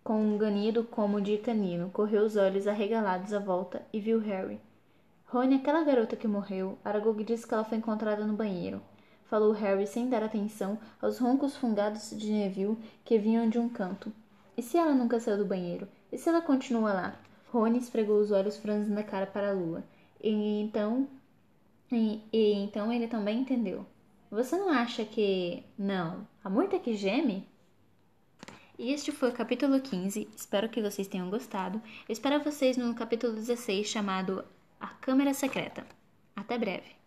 com 0.03 0.20
um 0.20 0.38
ganido 0.38 0.85
como 0.85 1.20
de 1.20 1.38
canino, 1.38 1.90
correu 1.90 2.24
os 2.24 2.37
olhos 2.37 2.66
arregalados 2.66 3.33
à 3.33 3.38
volta 3.38 3.83
e 3.92 4.00
viu 4.00 4.18
Harry. 4.20 4.61
Rony, 5.27 5.57
aquela 5.57 5.83
garota 5.83 6.14
que 6.14 6.29
morreu, 6.29 6.79
Aragog 6.85 7.24
disse 7.24 7.46
que 7.46 7.55
ela 7.55 7.64
foi 7.64 7.79
encontrada 7.79 8.24
no 8.24 8.35
banheiro. 8.35 8.81
Falou 9.24 9.53
Harry 9.53 9.87
sem 9.87 10.09
dar 10.09 10.22
atenção 10.22 10.79
aos 11.00 11.18
roncos 11.18 11.57
fungados 11.57 12.11
de 12.11 12.31
Neville 12.31 12.79
que 13.05 13.18
vinham 13.18 13.48
de 13.48 13.59
um 13.59 13.68
canto. 13.68 14.12
E 14.57 14.62
se 14.62 14.77
ela 14.77 14.94
nunca 14.94 15.18
saiu 15.18 15.38
do 15.38 15.44
banheiro? 15.44 15.88
E 16.12 16.18
se 16.18 16.29
ela 16.29 16.40
continua 16.40 16.92
lá? 16.92 17.18
Rony 17.50 17.79
esfregou 17.79 18.20
os 18.20 18.31
olhos 18.31 18.57
franzindo 18.57 19.00
a 19.00 19.03
cara 19.03 19.27
para 19.27 19.50
a 19.50 19.53
lua. 19.53 19.83
E 20.22 20.61
então 20.61 21.09
e, 21.94 22.22
e 22.33 22.52
então 22.52 22.92
ele 22.92 23.07
também 23.09 23.40
entendeu. 23.40 23.87
Você 24.30 24.57
não 24.57 24.70
acha 24.70 25.04
que. 25.04 25.62
Não, 25.78 26.26
há 26.42 26.50
muita 26.50 26.78
que 26.78 26.94
geme? 26.94 27.46
E 28.76 28.92
este 28.92 29.12
foi 29.12 29.30
o 29.30 29.35
capítulo 29.35 29.80
15. 29.80 30.28
Espero 30.37 30.68
que 30.68 30.83
vocês 30.83 31.07
tenham 31.07 31.30
gostado. 31.30 31.80
Eu 32.09 32.12
espero 32.12 32.42
vocês 32.42 32.76
no 32.76 32.92
capítulo 32.94 33.35
16 33.35 33.87
chamado 33.87 34.44
A 34.80 34.88
Câmera 34.88 35.33
Secreta. 35.33 35.87
Até 36.35 36.59
breve. 36.59 37.04